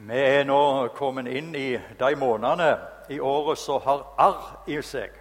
Vi 0.00 0.16
er 0.16 0.46
nå 0.48 0.88
kommet 0.96 1.26
inn 1.28 1.50
i 1.52 1.74
de 1.76 2.08
månedene 2.16 2.70
i 3.12 3.18
året 3.20 3.58
som 3.60 3.82
har 3.84 4.06
arr 4.16 4.70
i 4.72 4.78
seg. 4.80 5.12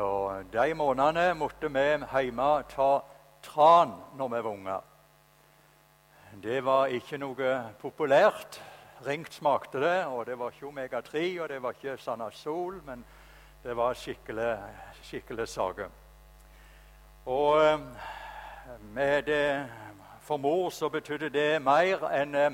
Og 0.00 0.46
De 0.54 0.72
månedene 0.72 1.34
måtte 1.36 1.68
vi 1.68 1.82
hjemme 1.90 2.46
ta 2.70 3.02
tran 3.44 3.92
når 4.16 4.32
vi 4.32 4.40
var 4.46 4.50
unger. 4.54 4.80
Det 6.40 6.64
var 6.64 6.96
ikke 6.96 7.20
noe 7.20 7.52
populært. 7.82 8.56
Ringt 9.04 9.36
smakte 9.36 9.82
det, 9.82 10.06
og 10.06 10.24
det 10.26 10.38
var 10.40 10.56
ikke 10.56 10.70
omega-3 10.70 11.28
og 11.42 11.52
det 11.52 11.60
var 11.60 11.76
ikke 11.76 12.00
Sanasol, 12.00 12.80
men 12.86 13.04
det 13.66 13.76
var 13.76 14.00
skikkelig, 14.00 14.52
skikkelig 15.02 15.48
saker. 15.48 15.92
Og 17.26 17.64
eh, 17.66 17.80
med 18.96 19.28
det 19.28 19.46
for 20.22 20.36
mor 20.36 20.70
så 20.70 20.88
betydde 20.88 21.28
det 21.28 21.62
mer 21.62 22.04
enn 22.14 22.34
eh, 22.34 22.52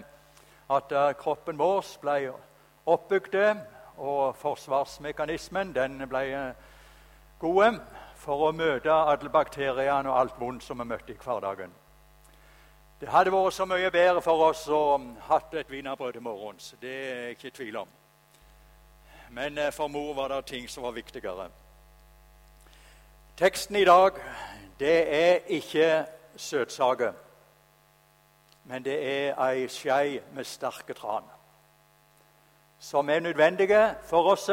at 0.70 0.92
eh, 0.92 1.12
kroppen 1.20 1.58
vår 1.58 1.84
ble 2.00 2.32
oppbygd, 2.88 3.36
og 3.98 4.36
forsvarsmekanismen 4.36 5.74
den 5.74 5.98
ble 6.08 6.22
god 7.38 7.58
gode 7.64 7.80
for 8.16 8.48
å 8.48 8.52
møte 8.52 8.92
alle 8.92 9.30
bakteriene 9.30 10.08
og 10.08 10.20
alt 10.20 10.40
vondt 10.40 10.64
som 10.64 10.78
vi 10.78 10.86
møtte 10.86 11.12
i 11.12 11.18
hverdagen. 11.18 11.74
Det 13.00 13.08
hadde 13.08 13.34
vært 13.34 13.54
så 13.54 13.66
mye 13.66 13.90
bedre 13.90 14.22
for 14.22 14.48
oss 14.48 14.64
å 14.68 14.98
hatt 15.28 15.54
et 15.54 15.70
wienerbrød 15.70 16.16
til 16.16 16.22
morgens. 16.22 16.74
Det 16.80 16.94
er 16.94 17.20
jeg 17.22 17.36
ikke 17.36 17.48
i 17.48 17.56
tvil 17.58 17.76
om. 17.82 17.88
Men 19.30 19.60
for 19.72 19.88
mor 19.92 20.14
var 20.14 20.32
det 20.32 20.44
ting 20.46 20.68
som 20.70 20.86
var 20.86 20.96
viktigere. 20.96 21.50
Teksten 23.36 23.76
i 23.76 23.84
dag 23.84 24.18
det 24.78 24.98
er 25.14 25.50
ikke 25.58 26.06
søtsaker 26.36 27.12
men 28.68 28.84
det 28.84 28.96
er 29.00 29.38
ei 29.40 29.68
skei 29.72 30.18
med 30.36 30.44
sterke 30.44 30.94
tran. 30.94 31.24
Som 32.78 33.08
er 33.10 33.20
nødvendige 33.20 33.94
for 34.04 34.28
oss 34.32 34.50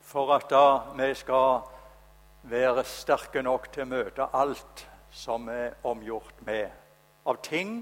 for 0.00 0.34
at 0.34 0.52
vi 0.98 1.14
skal 1.14 1.62
være 2.42 2.84
sterke 2.84 3.42
nok 3.42 3.70
til 3.72 3.86
å 3.86 3.90
møte 3.90 4.26
alt 4.36 4.84
som 5.10 5.48
er 5.48 5.78
omgjort 5.84 6.44
med 6.46 6.68
av 7.26 7.40
ting 7.42 7.80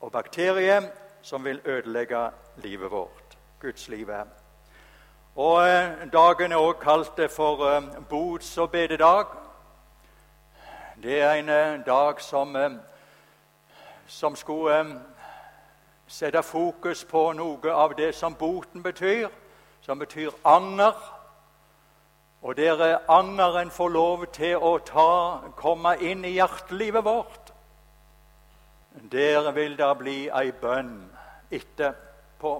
og 0.00 0.12
bakterier 0.12 0.88
som 1.22 1.44
vil 1.44 1.60
ødelegge 1.64 2.30
livet 2.64 2.90
vårt, 2.90 3.36
Guds 3.60 3.88
livet. 3.88 4.28
Og 5.36 5.68
eh, 5.68 6.08
Dagen 6.12 6.52
er 6.52 6.56
også 6.56 6.80
kalt 6.80 7.20
for 7.32 7.64
eh, 7.68 7.82
bods- 8.10 8.58
og 8.58 8.70
bededag. 8.70 9.26
Det 11.02 11.20
er 11.22 11.32
en 11.32 11.48
eh, 11.48 11.86
dag 11.86 12.20
som 12.20 12.56
som 14.06 14.36
skulle 14.36 15.00
sette 16.06 16.42
fokus 16.42 17.04
på 17.04 17.32
noe 17.32 17.72
av 17.72 17.94
det 17.96 18.12
som 18.14 18.34
boten 18.34 18.82
betyr, 18.82 19.28
som 19.80 19.98
betyr 19.98 20.30
anger. 20.44 20.94
Og 22.42 22.56
der 22.56 22.98
angeren 23.08 23.70
får 23.70 23.88
lov 23.88 24.26
til 24.32 24.60
å 24.60 24.76
ta, 24.84 25.40
komme 25.56 25.96
inn 26.04 26.24
i 26.24 26.34
hjertelivet 26.36 27.04
vårt, 27.04 27.52
der 29.12 29.50
vil 29.52 29.76
det 29.76 29.90
bli 29.98 30.18
ei 30.28 30.52
bønn 30.52 31.10
etterpå. 31.50 32.54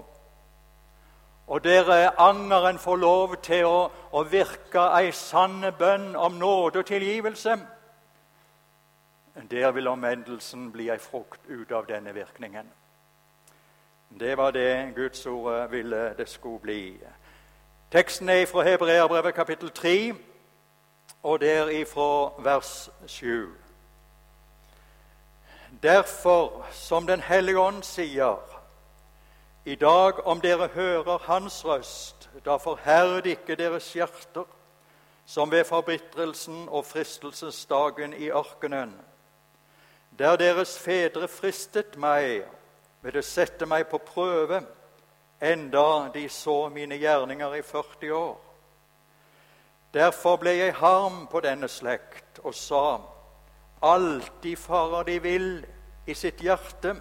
Og 1.47 1.63
der 1.63 2.19
angeren 2.19 2.79
får 2.81 2.97
lov 2.97 3.35
til 3.45 3.69
å, 3.69 3.79
å 4.11 4.23
virke 4.25 4.89
ei 4.97 5.11
sann 5.13 5.61
bønn 5.77 6.15
om 6.15 6.39
nåde 6.41 6.81
og 6.81 6.89
tilgivelse, 6.89 7.59
der 9.43 9.71
vil 9.71 9.87
omvendelsen 9.87 10.71
bli 10.71 10.89
ei 10.89 10.97
frukt 10.97 11.41
ut 11.47 11.71
av 11.71 11.87
denne 11.87 12.13
virkningen. 12.13 12.71
Det 14.19 14.37
var 14.37 14.51
det 14.51 14.93
Guds 14.95 15.25
ord 15.25 15.69
ville 15.69 16.13
det 16.17 16.29
skulle 16.29 16.59
bli. 16.59 16.97
Teksten 17.91 18.29
er 18.29 18.45
fra 18.45 18.63
Hebreabrevet 18.63 19.33
kapittel 19.33 19.69
3, 19.69 20.13
og 21.23 21.41
der 21.41 21.69
ifra 21.69 22.41
vers 22.43 22.89
7. 23.05 23.55
Derfor, 25.83 26.65
som 26.71 27.07
Den 27.07 27.19
hellige 27.19 27.59
ånd 27.59 27.83
sier, 27.83 28.61
i 29.65 29.75
dag 29.75 30.27
om 30.27 30.41
dere 30.41 30.67
hører 30.67 31.17
Hans 31.17 31.65
røst, 31.65 32.29
da 32.45 32.55
forherd 32.55 33.25
ikke 33.25 33.55
deres 33.55 33.93
hjerter, 33.93 34.45
som 35.25 35.51
ved 35.51 35.63
forbitrelsen 35.63 36.69
og 36.69 36.85
fristelsesdagen 36.85 38.13
i 38.13 38.29
ørkenen 38.29 38.93
der 40.19 40.35
deres 40.37 40.77
fedre 40.79 41.27
fristet 41.27 41.97
meg 41.97 42.45
ved 43.01 43.17
å 43.19 43.23
sette 43.25 43.65
meg 43.65 43.87
på 43.91 43.97
prøve, 43.97 44.61
enda 45.41 46.09
de 46.13 46.29
så 46.29 46.69
mine 46.69 46.97
gjerninger 46.97 47.55
i 47.55 47.61
40 47.61 48.11
år. 48.15 48.37
Derfor 49.93 50.39
ble 50.39 50.55
jeg 50.57 50.75
harm 50.79 51.27
på 51.31 51.39
denne 51.39 51.67
slekt 51.67 52.39
og 52.43 52.55
sa:" 52.55 53.01
Alltid 53.81 54.57
farer 54.57 55.03
de 55.03 55.19
vill 55.19 55.65
i 56.07 56.13
sitt 56.13 56.41
hjerte, 56.41 56.95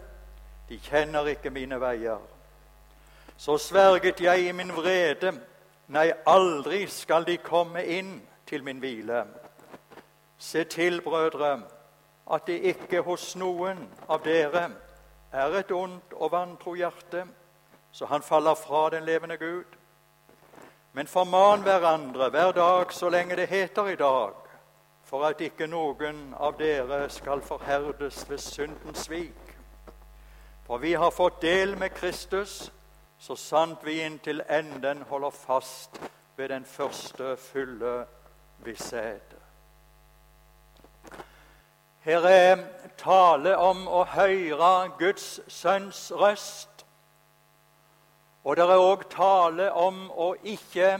de 0.68 0.78
kjenner 0.78 1.26
ikke 1.26 1.50
mine 1.50 1.80
veier. 1.80 2.18
Så 3.36 3.58
sverget 3.58 4.20
jeg 4.20 4.48
i 4.48 4.52
min 4.52 4.72
vrede, 4.72 5.32
nei, 5.88 6.12
aldri 6.26 6.86
skal 6.86 7.24
de 7.24 7.36
komme 7.36 7.84
inn 7.84 8.22
til 8.46 8.62
min 8.64 8.78
hvile. 8.78 9.24
Se 10.38 10.64
til, 10.64 11.00
brødre, 11.00 11.62
at 12.32 12.46
det 12.46 12.60
ikke 12.72 13.02
hos 13.04 13.34
noen 13.36 13.82
av 14.08 14.22
dere 14.24 14.68
er 15.32 15.56
et 15.58 15.72
ondt 15.74 16.14
og 16.14 16.32
vantro 16.32 16.74
hjerte, 16.78 17.26
så 17.92 18.06
han 18.06 18.22
faller 18.22 18.54
fra 18.54 18.90
den 18.90 19.04
levende 19.04 19.36
Gud. 19.36 19.76
Men 20.92 21.06
forman 21.06 21.62
hverandre 21.62 22.30
hver 22.30 22.52
dag 22.52 22.92
så 22.92 23.08
lenge 23.10 23.36
det 23.36 23.48
heter 23.48 23.86
i 23.92 23.96
dag, 23.96 24.34
for 25.02 25.26
at 25.26 25.40
ikke 25.40 25.66
noen 25.66 26.34
av 26.38 26.56
dere 26.58 27.08
skal 27.10 27.42
forherdes 27.42 28.24
ved 28.30 28.38
syndens 28.38 29.04
svik. 29.08 29.54
For 30.66 30.78
vi 30.78 30.94
har 30.94 31.10
fått 31.10 31.42
del 31.42 31.76
med 31.78 31.90
Kristus, 31.94 32.72
så 33.18 33.36
sant 33.36 33.84
vi 33.84 34.00
inntil 34.00 34.42
enden 34.48 35.02
holder 35.08 35.30
fast 35.30 36.00
ved 36.36 36.48
den 36.48 36.64
første 36.64 37.36
fulle 37.36 38.04
visshet. 38.64 39.43
Her 42.04 42.26
er 42.28 42.58
tale 43.00 43.54
om 43.56 43.86
å 43.88 44.02
høre 44.12 44.90
Guds 44.98 45.40
sønns 45.48 46.10
røst. 46.12 46.84
Og 48.44 48.58
det 48.58 48.66
er 48.68 48.82
òg 48.82 49.06
tale 49.08 49.70
om 49.72 50.10
å 50.12 50.34
ikke 50.44 50.98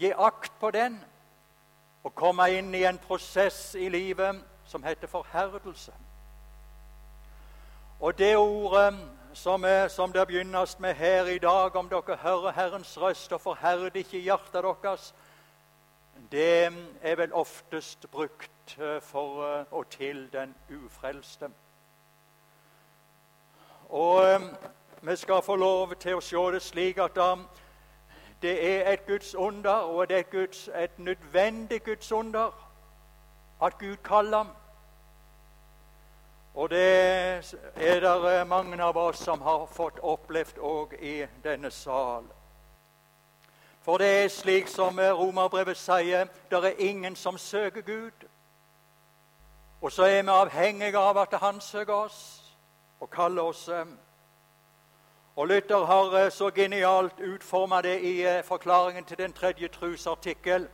gi 0.00 0.12
akt 0.16 0.56
på 0.60 0.70
den 0.72 0.96
og 2.04 2.14
komme 2.16 2.46
inn 2.56 2.72
i 2.72 2.86
en 2.88 2.96
prosess 2.98 3.74
i 3.76 3.90
livet 3.92 4.40
som 4.64 4.84
heter 4.84 5.12
forherdelse. 5.12 5.92
Og 8.00 8.16
det 8.16 8.32
ordet 8.36 8.96
som, 9.36 9.64
er, 9.64 9.88
som 9.92 10.12
det 10.12 10.24
begynnes 10.28 10.78
med 10.80 10.96
her 10.96 11.28
i 11.28 11.38
dag, 11.38 11.76
om 11.76 11.88
dere 11.88 12.16
hører 12.24 12.56
Herrens 12.56 12.96
røst 12.96 13.32
og 13.32 13.44
forherder 13.44 14.00
ikke 14.00 14.24
hjertet 14.24 14.64
deres, 14.64 15.12
det 16.32 16.72
er 17.02 17.16
vel 17.20 17.32
oftest 17.32 18.08
brukt 18.10 18.53
Eh, 18.64 19.02
for 19.02 19.58
eh, 19.58 19.64
og 19.70 19.90
til 19.90 20.32
den 20.32 20.54
ufrelste. 20.84 21.50
Og 23.88 24.24
eh, 24.24 24.40
vi 25.02 25.16
skal 25.16 25.42
få 25.42 25.56
lov 25.56 25.94
til 25.94 26.16
å 26.16 26.20
se 26.20 26.36
det 26.36 26.62
slik 26.62 26.98
at 26.98 27.20
det 28.42 28.54
er 28.70 28.92
et 28.92 29.06
Guds 29.06 29.34
under, 29.34 29.70
og 29.70 30.08
det 30.08 30.16
er 30.16 30.20
et, 30.20 30.30
Guds, 30.30 30.68
et 30.74 30.98
nødvendig 30.98 31.82
Guds 31.84 32.12
under 32.12 32.50
at 33.62 33.78
Gud 33.78 33.96
kaller 33.96 34.36
ham. 34.36 34.48
Og 36.54 36.70
det 36.70 37.44
er 37.76 38.00
det 38.00 38.46
mange 38.46 38.82
av 38.82 38.96
oss 38.96 39.18
som 39.18 39.40
har 39.40 39.66
fått 39.66 39.98
opplevd 40.02 40.58
òg 40.58 40.96
i 41.00 41.26
denne 41.44 41.70
sal. 41.70 42.24
For 43.82 43.98
det 43.98 44.24
er 44.24 44.28
slik 44.28 44.68
som 44.68 44.98
Romerbrevet 44.98 45.76
sier, 45.76 46.26
det 46.50 46.64
er 46.64 46.78
ingen 46.78 47.16
som 47.16 47.38
søker 47.38 47.80
Gud. 47.80 48.33
Og 49.84 49.92
så 49.92 50.02
er 50.02 50.22
vi 50.22 50.28
avhengige 50.28 50.98
av 50.98 51.18
at 51.18 51.34
Han 51.40 51.60
søker 51.60 51.94
oss 51.94 52.44
og 53.00 53.10
kaller 53.10 53.42
oss. 53.42 53.68
Eh, 53.68 53.86
og 55.36 55.48
Luther 55.48 55.84
har 55.84 56.24
eh, 56.24 56.30
så 56.30 56.50
genialt 56.50 57.20
utforma 57.20 57.82
det 57.82 58.00
i 58.00 58.22
eh, 58.22 58.44
forklaringen 58.44 59.04
til 59.04 59.18
den 59.18 59.32
tredje 59.32 59.68
trusartikkel. 59.68 60.68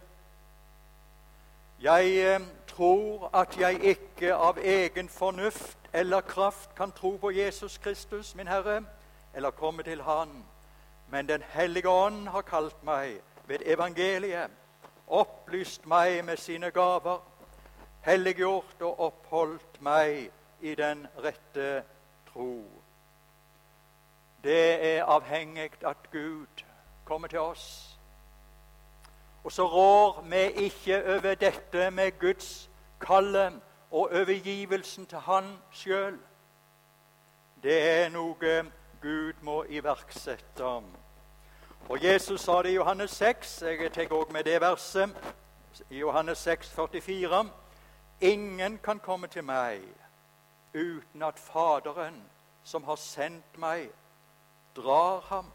Jeg 1.80 2.40
tror 2.66 3.30
at 3.34 3.58
jeg 3.60 3.80
ikke 3.84 4.34
av 4.34 4.58
egen 4.62 5.08
fornuft 5.08 5.78
eller 5.92 6.20
kraft 6.20 6.74
kan 6.76 6.92
tro 6.92 7.16
på 7.16 7.30
Jesus 7.30 7.78
Kristus, 7.78 8.34
min 8.34 8.48
Herre, 8.48 8.84
eller 9.34 9.50
komme 9.50 9.82
til 9.82 10.02
Han. 10.02 10.44
Men 11.08 11.28
Den 11.28 11.42
hellige 11.48 11.88
ånd 11.88 12.28
har 12.28 12.42
kalt 12.42 12.84
meg 12.84 13.20
ved 13.46 13.58
evangeliet, 13.66 14.50
opplyst 15.06 15.86
meg 15.86 16.24
med 16.24 16.36
sine 16.36 16.70
gaver 16.70 17.29
helliggjort 18.02 18.82
og 18.82 19.00
oppholdt 19.00 19.80
meg 19.82 20.30
i 20.60 20.74
den 20.74 21.06
rette 21.24 21.82
tro. 22.32 22.64
det 24.44 24.96
er 24.96 25.04
avhengig 25.04 25.70
at 25.84 26.10
Gud 26.12 26.64
kommer 27.04 27.28
til 27.28 27.40
oss. 27.40 27.98
Og 29.44 29.52
så 29.52 29.66
rår 29.66 30.24
vi 30.30 30.36
ikke 30.36 31.16
over 31.16 31.34
dette 31.34 31.90
med 31.90 32.18
Guds 32.18 32.70
kallet 33.00 33.60
og 33.90 34.00
overgivelsen 34.12 35.06
til 35.06 35.18
Han 35.18 35.58
sjøl. 35.72 36.18
Det 37.62 37.90
er 37.90 38.08
noe 38.08 38.64
Gud 39.02 39.32
må 39.42 39.64
iverksette. 39.68 40.64
Og 41.88 42.04
Jesus 42.04 42.40
sa 42.40 42.62
det 42.62 42.70
i 42.70 42.74
Johannes 42.74 43.10
6, 43.10 43.62
jeg 43.62 43.92
tar 43.92 44.12
også 44.12 44.32
med 44.32 44.44
det 44.44 44.60
verset, 44.60 45.10
i 45.90 45.98
Johannes 45.98 46.38
6, 46.38 46.70
44, 46.70 47.50
Ingen 48.20 48.78
kan 48.78 48.98
komme 48.98 49.26
til 49.26 49.44
meg 49.44 49.80
uten 50.74 51.22
at 51.22 51.38
Faderen, 51.38 52.22
som 52.64 52.84
har 52.84 52.96
sendt 52.96 53.58
meg, 53.58 53.88
drar 54.76 55.20
ham. 55.20 55.46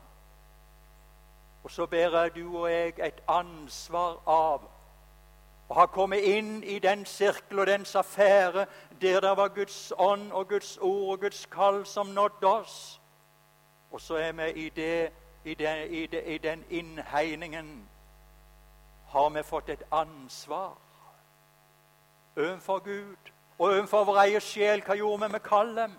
Og 1.63 1.71
så 1.71 1.85
bærer 1.85 2.29
du 2.29 2.57
og 2.57 2.71
jeg 2.71 2.94
et 3.00 3.21
ansvar 3.27 4.17
av 4.25 4.65
å 5.69 5.73
ha 5.73 5.85
kommet 5.85 6.25
inn 6.25 6.63
i 6.63 6.79
den 6.79 7.06
sirkel 7.06 7.59
og 7.59 7.67
dens 7.67 7.95
affære 7.95 8.65
der 9.01 9.21
det 9.21 9.38
var 9.38 9.53
Guds 9.53 9.94
ånd 9.97 10.31
og 10.31 10.50
Guds 10.50 10.77
ord 10.77 11.12
og 11.13 11.19
Guds 11.21 11.45
kall 11.45 11.85
som 11.85 12.07
nådde 12.07 12.47
oss. 12.47 13.01
Og 13.91 14.01
så 14.01 14.15
er 14.15 14.31
vi 14.31 14.50
i, 14.65 14.69
det, 14.69 15.12
i, 15.44 15.53
det, 15.53 15.88
i, 15.89 16.06
det, 16.06 16.23
i 16.25 16.38
den 16.38 16.63
innhegningen 16.69 17.89
har 19.07 19.29
vi 19.29 19.44
fått 19.44 19.69
et 19.69 19.83
ansvar 19.91 20.73
overfor 22.37 22.79
Gud 22.79 23.31
og 23.57 23.67
overfor 23.67 24.03
vår 24.03 24.17
egen 24.17 24.41
sjel. 24.41 24.83
Hva 24.85 24.95
gjorde 24.95 25.25
vi 25.25 25.31
med 25.31 25.39
kallet? 25.39 25.91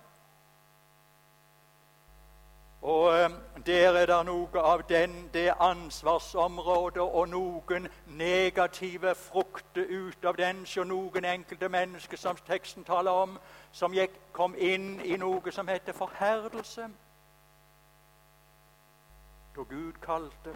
Og 2.83 3.19
eh, 3.19 3.31
Der 3.67 3.97
er 3.97 4.07
det 4.07 4.27
noe 4.27 4.61
av 4.63 4.83
den, 4.89 5.31
det 5.35 5.55
ansvarsområdet 5.61 7.03
og 7.03 7.29
noen 7.29 7.89
negative 8.07 9.15
frukter 9.15 9.87
ut 9.91 10.25
av 10.25 10.37
den 10.37 10.61
hos 10.61 10.77
noen 10.87 11.25
enkelte 11.25 11.69
mennesker 11.69 12.17
som 12.17 12.37
teksten 12.47 12.85
taler 12.85 13.11
om, 13.11 13.39
som 13.73 13.93
gikk, 13.93 14.15
kom 14.33 14.55
inn 14.59 15.01
i 15.01 15.17
noe 15.17 15.53
som 15.53 15.69
heter 15.69 15.93
forherdelse 15.93 16.89
da 19.57 19.63
Gud 19.63 19.93
kalte. 20.03 20.53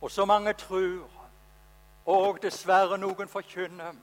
Og 0.00 0.10
så 0.10 0.24
mange 0.24 0.52
tror, 0.52 1.10
og 2.06 2.42
dessverre 2.42 2.98
noen 2.98 3.28
forkynner, 3.28 3.94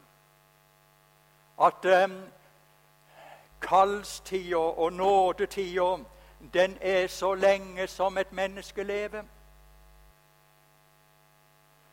at 1.62 1.86
eh, 1.86 2.10
kallstida 3.62 4.58
og 4.58 4.94
nådetida 4.94 5.98
den 6.54 6.78
er 6.82 7.08
så 7.08 7.34
lenge 7.34 7.88
som 7.88 8.18
et 8.18 8.34
menneske 8.34 8.84
lever. 8.84 9.24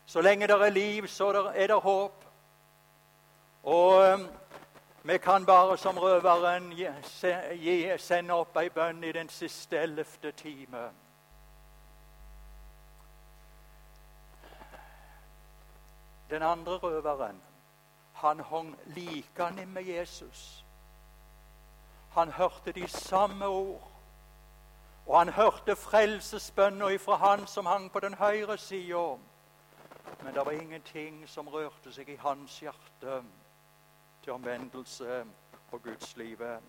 Så 0.05 0.21
lenge 0.21 0.47
det 0.47 0.55
er 0.55 0.69
liv, 0.69 1.07
så 1.07 1.51
er 1.55 1.67
det 1.67 1.81
håp. 1.81 2.25
Og 3.63 4.13
um, 4.13 4.27
vi 5.03 5.17
kan 5.17 5.45
bare 5.45 5.77
som 5.77 5.97
røveren 5.97 6.73
sende 7.97 8.33
opp 8.33 8.57
ei 8.57 8.69
bønn 8.69 9.03
i 9.03 9.11
den 9.11 9.29
siste 9.29 9.77
ellevte 9.77 10.31
time. 10.31 10.89
Den 16.29 16.43
andre 16.43 16.77
røveren 16.77 17.41
han 18.13 18.39
hang 18.39 18.75
like 18.85 19.65
med 19.65 19.83
Jesus. 19.83 20.65
Han 22.11 22.31
hørte 22.31 22.71
de 22.71 22.87
samme 22.87 23.47
ord. 23.47 23.91
Og 25.05 25.19
han 25.19 25.29
hørte 25.29 25.75
frelsesbønna 25.75 26.97
fra 26.97 27.15
han 27.15 27.47
som 27.47 27.65
hang 27.65 27.91
på 27.91 27.99
den 27.99 28.13
høyre 28.13 28.57
sida. 28.57 29.17
Men 30.23 30.33
det 30.33 30.45
var 30.45 30.51
ingenting 30.51 31.29
som 31.29 31.47
rørte 31.47 31.93
seg 31.93 32.09
i 32.09 32.15
hans 32.15 32.59
hjerte 32.59 33.23
til 34.23 34.33
omvendelse 34.33 35.25
på 35.69 35.77
Guds 35.77 36.17
livet. 36.17 36.59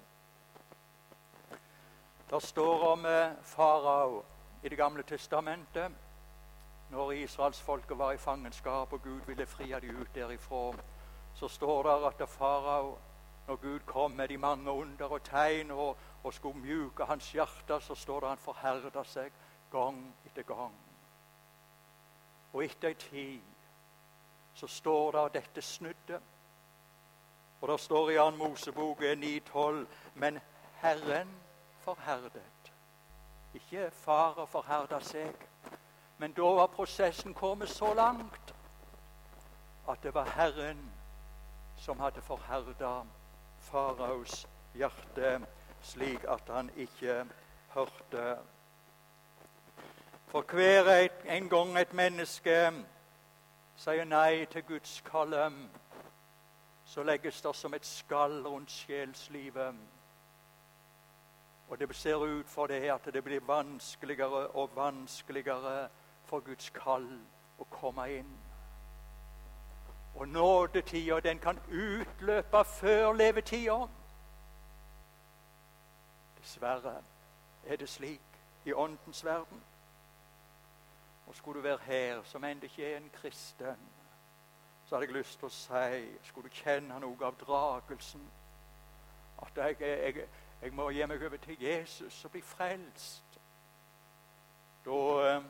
Det 2.31 2.43
står 2.43 2.93
om 2.93 3.07
eh, 3.07 3.33
farao 3.43 4.25
i 4.63 4.69
Det 4.69 4.79
gamle 4.79 5.03
testamentet. 5.03 5.93
Når 6.91 7.13
israelsfolket 7.13 7.99
var 7.99 8.13
i 8.13 8.17
fangenskap 8.17 8.93
og 8.93 9.03
Gud 9.03 9.21
ville 9.27 9.47
fri 9.47 9.69
dem 9.81 10.01
ut 10.01 10.15
derifra, 10.15 10.73
så 11.35 11.49
står 11.49 11.83
det 11.83 12.23
at 12.23 12.29
farao, 12.29 12.99
når 13.47 13.57
Gud 13.57 13.81
kom 13.87 14.11
med 14.11 14.29
de 14.29 14.39
mange 14.39 14.71
under 14.71 15.05
og 15.05 15.23
tegn 15.23 15.71
og, 15.71 15.97
og 16.25 16.35
skulle 16.35 16.59
mjuke 16.59 17.05
hans 17.05 17.33
hjerte, 17.33 17.81
så 17.81 17.95
står 17.95 18.21
det 18.21 18.29
han 18.29 18.39
forherda 18.39 19.05
seg 19.05 19.33
gang 19.73 20.15
etter 20.27 20.43
gang. 20.43 20.75
Og 22.53 22.65
etter 22.65 22.89
ei 22.89 22.95
tid 22.95 23.41
så 24.55 24.67
står 24.67 25.13
det 25.13 25.25
at 25.25 25.35
dette 25.35 25.63
snudde. 25.63 26.21
Og 27.61 27.69
det 27.69 27.81
står 27.81 28.11
i 28.11 28.17
2. 28.17 28.31
Mosebok 28.31 29.01
9,12.: 29.01 29.87
Men 30.15 30.41
Herren 30.81 31.31
forherdet. 31.81 32.73
Ikke 33.55 33.91
fara 33.91 34.45
forherda 34.45 35.01
seg. 35.01 35.50
Men 36.21 36.33
da 36.33 36.43
var 36.43 36.67
prosessen 36.67 37.35
kommet 37.35 37.69
så 37.69 37.95
langt 37.95 38.55
at 39.89 40.03
det 40.03 40.15
var 40.15 40.25
Herren 40.25 40.91
som 41.77 42.01
hadde 42.01 42.21
forherda 42.21 42.91
faraos 43.61 44.47
hjerte, 44.75 45.41
slik 45.83 46.25
at 46.29 46.43
han 46.49 46.69
ikke 46.77 47.25
hørte. 47.69 48.39
For 50.27 50.43
hver 50.43 51.09
en 51.25 51.49
gang 51.49 51.79
et 51.79 51.95
menneske 51.97 52.59
sier 53.77 54.05
nei 54.05 54.45
til 54.53 54.67
Guds 54.69 54.99
kalle, 55.07 55.49
så 56.85 57.03
legges 57.03 57.41
det 57.41 57.55
som 57.57 57.75
et 57.75 57.87
skall 57.87 58.43
rundt 58.45 58.71
sjelslivet. 58.71 59.81
Og 61.71 61.81
det 61.81 61.97
ser 61.97 62.21
ut 62.21 62.49
for 62.49 62.67
det 62.67 62.93
at 62.93 63.09
det 63.09 63.25
blir 63.25 63.41
vanskeligere 63.41 64.47
og 64.49 64.77
vanskeligere 64.77 65.89
for 66.31 66.41
Guds 66.47 66.71
kall 66.71 67.09
å 67.59 67.67
komme 67.71 68.07
inn. 68.21 68.31
Og 70.15 70.29
nådetida, 70.29 71.21
den 71.21 71.39
kan 71.39 71.59
utløpe 71.69 72.65
før 72.65 73.13
levetida. 73.13 73.79
Dessverre 76.39 77.03
er 77.67 77.77
det 77.77 77.89
slik 77.89 78.41
i 78.65 78.73
åndens 78.73 79.25
verden. 79.25 79.63
Og 81.27 81.37
skulle 81.37 81.59
du 81.59 81.63
være 81.63 81.79
her 81.83 82.23
som 82.25 82.45
ennå 82.45 82.63
ikke 82.65 82.93
er 82.93 82.97
en 82.97 83.11
kristen, 83.15 83.91
så 84.87 84.97
hadde 84.97 85.07
jeg 85.07 85.17
lyst 85.17 85.39
til 85.39 85.47
å 85.47 85.55
si 85.55 86.07
Skulle 86.27 86.49
du 86.51 86.55
kjenne 86.55 86.97
noe 86.99 87.27
av 87.27 87.37
dragelsen 87.39 88.25
At 89.43 89.61
jeg, 89.63 89.77
jeg, 89.81 90.25
jeg 90.63 90.73
må 90.75 90.89
gi 90.91 91.07
meg 91.07 91.23
over 91.23 91.39
til 91.39 91.63
Jesus 91.63 92.25
og 92.25 92.33
bli 92.35 92.43
frelst 92.43 93.39
Da 94.85 94.99
eh, 95.29 95.47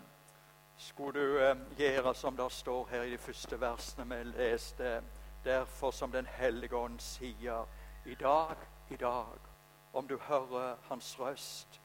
skulle 0.81 1.21
du 1.21 1.39
eh, 1.39 1.57
gjøre 1.79 2.15
som 2.15 2.37
det 2.37 2.53
står 2.53 2.87
her 2.89 3.03
i 3.03 3.11
de 3.11 3.19
første 3.19 3.61
versene 3.61 4.07
vi 4.09 4.23
leste. 4.25 5.03
Derfor 5.45 5.91
som 5.91 6.13
Den 6.13 6.27
hellige 6.27 6.77
ånd 6.77 7.01
sier 7.01 7.67
i 8.07 8.15
dag, 8.15 8.57
i 8.91 8.97
dag, 8.97 9.39
om 9.93 10.09
du 10.09 10.19
hører 10.19 10.77
Hans 10.89 11.21
røst, 11.21 11.81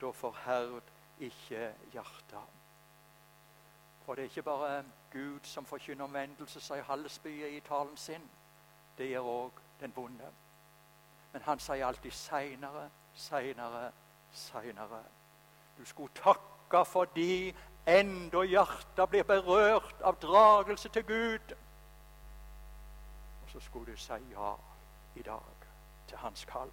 da 0.00 0.10
forherd 0.10 0.82
ikke 1.18 1.72
hjertet. 1.92 2.54
For 4.04 4.14
det 4.14 4.22
er 4.22 4.30
ikke 4.30 4.42
bare 4.42 4.84
Gud 5.12 5.40
som 5.42 5.66
forkynner 5.66 6.04
omvendelse, 6.04 6.60
sier 6.60 6.82
Hallesby 6.82 7.56
i 7.56 7.60
talen 7.60 7.96
sin. 7.96 8.30
Det 8.98 9.08
gjør 9.10 9.30
òg 9.30 9.62
den 9.80 9.92
vonde. 9.96 10.30
Men 11.32 11.42
han 11.42 11.58
sier 11.58 11.86
alltid 11.86 12.10
'seinere, 12.10 12.90
seinere, 13.14 13.92
seinere'. 14.32 15.02
Du 15.78 15.84
skulle 15.84 16.12
takke 16.14 16.84
fordi 16.84 17.54
enda 17.86 18.42
hjertet 18.44 19.10
blir 19.10 19.22
berørt 19.22 20.02
av 20.02 20.18
dragelse 20.22 20.88
til 20.88 21.04
Gud. 21.06 21.54
Og 23.42 23.52
så 23.52 23.60
skulle 23.60 23.92
du 23.92 24.00
si 24.00 24.18
ja 24.32 24.54
i 25.16 25.22
dag 25.22 25.68
til 26.08 26.18
hans 26.18 26.44
kall. 26.44 26.72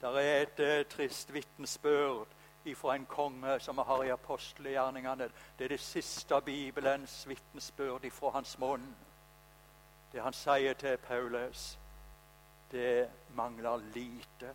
Der 0.00 0.18
er 0.18 0.42
et 0.42 0.60
uh, 0.60 0.86
trist 0.90 1.34
vitnesbyrd 1.34 2.26
ifra 2.64 2.94
en 2.94 3.06
konge 3.06 3.60
som 3.60 3.76
vi 3.76 3.82
har 3.86 4.02
i 4.02 4.10
apostelgjerningene. 4.10 5.30
Det 5.58 5.64
er 5.64 5.68
det 5.68 5.80
siste 5.80 6.40
Bibelens 6.44 7.28
vitnesbyrd 7.28 8.04
ifra 8.04 8.30
hans 8.30 8.58
munn. 8.58 8.96
Det 10.12 10.22
han 10.22 10.32
sier 10.32 10.74
til 10.74 10.96
Paulus, 10.96 11.78
det 12.70 13.08
mangler 13.34 13.76
lite 13.94 14.54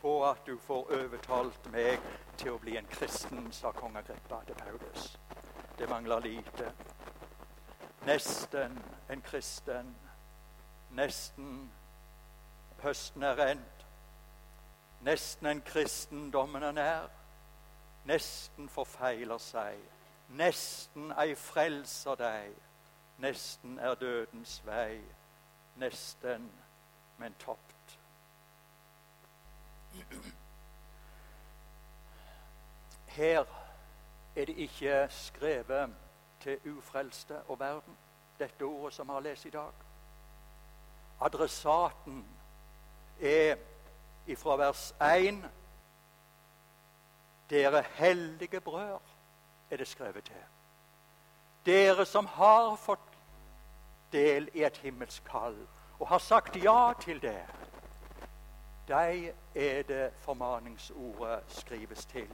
på 0.00 0.14
at 0.26 0.46
du 0.46 0.58
får 0.58 0.92
overtalt 0.96 1.66
meg 1.72 2.00
til 2.36 2.54
å 2.54 2.60
bli 2.62 2.76
en 2.80 2.88
kristen, 2.90 3.52
sa 3.52 3.72
kong 3.76 3.96
Agrippa 4.00 4.40
til 4.46 4.56
Paulus. 4.58 5.18
Det 5.78 5.88
mangler 5.88 6.20
lite. 6.24 6.72
Nesten 8.06 8.78
en 9.10 9.22
kristen. 9.22 9.94
Nesten 10.90 11.70
høsten 12.82 13.22
er 13.22 13.36
rent. 13.36 13.76
nesten 15.00 15.46
enn 15.48 15.62
kristendommen 15.64 16.62
er 16.62 16.72
nær. 16.76 17.08
Nesten 18.08 18.68
forfeiler 18.68 19.40
seg, 19.40 19.78
nesten 20.36 21.12
ei 21.20 21.34
frelser 21.36 22.16
deg. 22.20 22.54
Nesten 23.20 23.78
er 23.78 23.94
dødens 24.00 24.60
vei, 24.64 25.00
nesten, 25.76 26.48
men 27.18 27.36
topt. 27.38 27.79
Her 33.06 33.44
er 34.36 34.44
det 34.44 34.56
ikke 34.56 35.06
skrevet 35.10 35.94
til 36.40 36.58
ufrelste 36.76 37.42
og 37.42 37.60
verden, 37.60 37.96
dette 38.38 38.62
ordet 38.62 38.94
som 38.94 39.08
vi 39.08 39.12
har 39.12 39.20
lest 39.20 39.44
i 39.44 39.50
dag. 39.50 39.72
Adressaten 41.20 42.24
er 43.20 43.56
ifra 44.26 44.56
vers 44.56 44.94
1 45.00 45.50
Dere 47.50 47.82
hellige 47.82 48.60
brød 48.60 49.00
er 49.70 49.76
det 49.76 49.88
skrevet 49.88 50.24
til. 50.24 50.44
Dere 51.66 52.06
som 52.06 52.26
har 52.26 52.76
fått 52.76 53.18
del 54.12 54.48
i 54.54 54.62
et 54.64 54.76
himmelsk 54.76 55.24
kall 55.24 55.58
og 55.98 56.08
har 56.08 56.18
sagt 56.18 56.56
ja 56.56 56.92
til 57.00 57.22
det, 57.22 57.42
de 58.90 59.32
er 59.54 59.82
det 59.82 60.12
formaningsordet 60.18 61.40
skrives 61.48 62.06
til. 62.06 62.30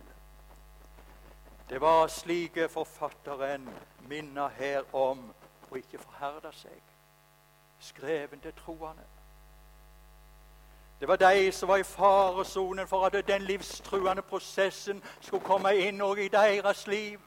Det 1.69 1.81
var 1.81 2.07
slike 2.07 2.69
forfatteren 2.69 3.69
minna 4.09 4.49
her 4.49 4.95
om 4.95 5.35
å 5.71 5.77
ikke 5.77 5.99
forherde 5.99 6.53
seg. 6.55 6.83
Skreven 7.79 8.41
til 8.41 8.55
troende. 8.57 9.05
Det 11.01 11.09
var 11.09 11.17
de 11.17 11.53
som 11.53 11.69
var 11.69 11.77
i 11.77 11.83
faresonen 11.83 12.89
for 12.89 13.05
at 13.05 13.29
den 13.29 13.43
livstruende 13.43 14.23
prosessen 14.23 15.03
skulle 15.21 15.45
komme 15.45 15.75
inn 15.77 16.01
òg 16.01 16.23
i 16.25 16.29
deres 16.33 16.87
liv. 16.87 17.21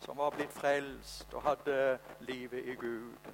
Som 0.00 0.18
var 0.18 0.34
blitt 0.34 0.52
frelst 0.52 1.34
og 1.34 1.42
hadde 1.42 1.98
livet 2.20 2.68
i 2.68 2.74
Gud. 2.74 3.32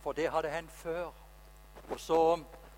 For 0.00 0.12
det 0.12 0.30
hadde 0.30 0.48
hendt 0.48 0.72
før. 0.72 1.23
Og 1.90 2.00
så 2.00 2.20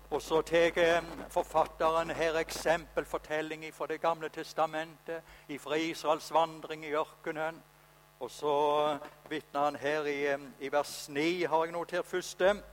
og 0.09 0.21
så 0.21 0.41
tar 0.41 1.03
forfatteren 1.29 2.09
her 2.09 2.37
eksempelfortelling 2.39 3.73
fra 3.73 3.87
Det 3.87 4.01
gamle 4.01 4.29
testamentet, 4.29 5.21
fra 5.59 5.75
Israels 5.75 6.33
vandring 6.33 6.85
i 6.85 6.93
ørkenen. 6.93 7.63
Og 8.19 8.31
så 8.31 8.97
vitner 9.29 9.63
han 9.63 9.75
her 9.75 10.05
i, 10.05 10.37
i 10.59 10.71
vers 10.71 11.09
9, 11.09 11.43
har 11.43 11.63
jeg 11.63 11.71
notert 11.71 12.05
første. 12.05 12.63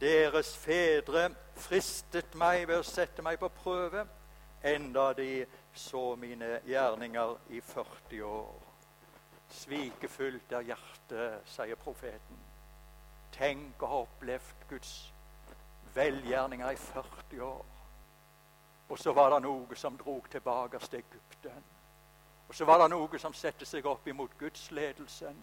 Deres 0.00 0.56
fedre 0.56 1.30
fristet 1.56 2.34
meg 2.34 2.68
ved 2.68 2.78
å 2.78 2.86
sette 2.86 3.22
meg 3.22 3.40
på 3.40 3.48
prøve, 3.48 4.04
enda 4.62 5.12
de 5.16 5.46
så 5.74 6.14
mine 6.16 6.60
gjerninger 6.66 7.36
i 7.48 7.60
40 7.60 8.22
år. 8.22 8.64
Svikefullt 9.50 10.52
er 10.52 10.68
hjertet, 10.68 11.48
sier 11.48 11.80
profeten. 11.80 12.44
Tenk 13.32 13.82
å 13.82 13.88
ha 13.88 14.02
opplevd 14.04 14.68
Guds 14.68 14.92
velgjerninger 15.98 16.70
i 16.70 16.76
40 16.76 17.42
år. 17.42 17.66
Og 18.88 18.98
så 18.98 19.12
var 19.12 19.34
det 19.34 19.42
noe 19.44 19.76
som 19.76 19.98
drog 19.98 20.30
tilbake 20.30 20.78
til 20.78 21.02
Egypten. 21.02 21.64
Og 22.48 22.54
så 22.54 22.64
var 22.64 22.80
det 22.82 22.90
noe 22.94 23.18
som 23.20 23.34
satte 23.36 23.66
seg 23.68 23.86
opp 23.86 24.06
imot 24.08 24.38
gudsledelsen 24.40 25.36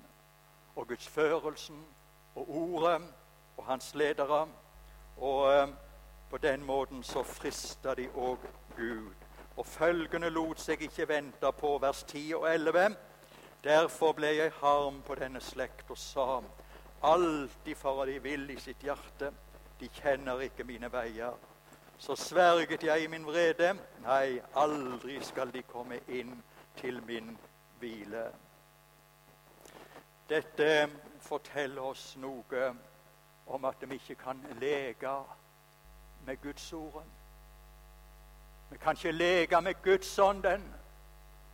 og 0.75 0.87
gudsførelsen 0.87 1.83
og 2.35 2.49
ordet 2.49 3.01
og 3.57 3.65
hans 3.65 3.93
ledere. 3.95 4.47
Og 5.17 5.53
eh, 5.53 5.67
på 6.29 6.37
den 6.37 6.65
måten 6.65 7.03
så 7.03 7.23
frista 7.23 7.93
de 7.95 8.09
òg 8.09 8.41
Gud. 8.77 9.13
Og 9.57 9.65
følgende 9.65 10.29
lot 10.29 10.59
seg 10.59 10.81
ikke 10.81 11.07
vente 11.07 11.51
på, 11.51 11.77
vers 11.77 12.03
10 12.03 12.33
og 12.35 12.49
11. 12.53 12.95
Derfor 13.63 14.11
ble 14.13 14.33
jeg 14.35 14.51
harm 14.61 15.01
på 15.05 15.15
denne 15.15 15.39
slekt 15.41 15.89
og 15.89 15.97
sa, 15.97 16.41
alltid 17.01 17.75
for 17.75 18.05
de 18.05 18.19
vil 18.21 18.49
i 18.49 18.59
sitt 18.59 18.83
hjerte, 18.83 19.31
de 19.79 19.87
kjenner 19.87 20.39
ikke 20.39 20.63
mine 20.63 20.91
veier. 20.91 21.33
Så 21.97 22.15
sverget 22.15 22.83
jeg 22.83 23.03
i 23.03 23.07
min 23.07 23.25
vrede, 23.25 23.73
nei, 24.03 24.39
aldri 24.55 25.19
skal 25.23 25.53
de 25.53 25.61
komme 25.61 25.99
inn 26.07 26.43
til 26.77 27.01
min 27.07 27.37
hvile. 27.79 28.25
Dette 30.29 30.89
forteller 31.21 31.81
oss 31.81 32.15
noe 32.17 32.69
om 33.47 33.65
at 33.65 33.83
vi 33.89 33.95
ikke 33.95 34.15
kan 34.15 34.41
leke 34.59 35.13
med 36.25 36.41
Guds 36.41 36.73
ord. 36.73 37.03
Vi 38.69 38.77
kan 38.77 38.97
ikke 38.97 39.11
leke 39.11 39.61
med 39.61 39.73
Guds 39.83 40.19
ånden, 40.19 40.73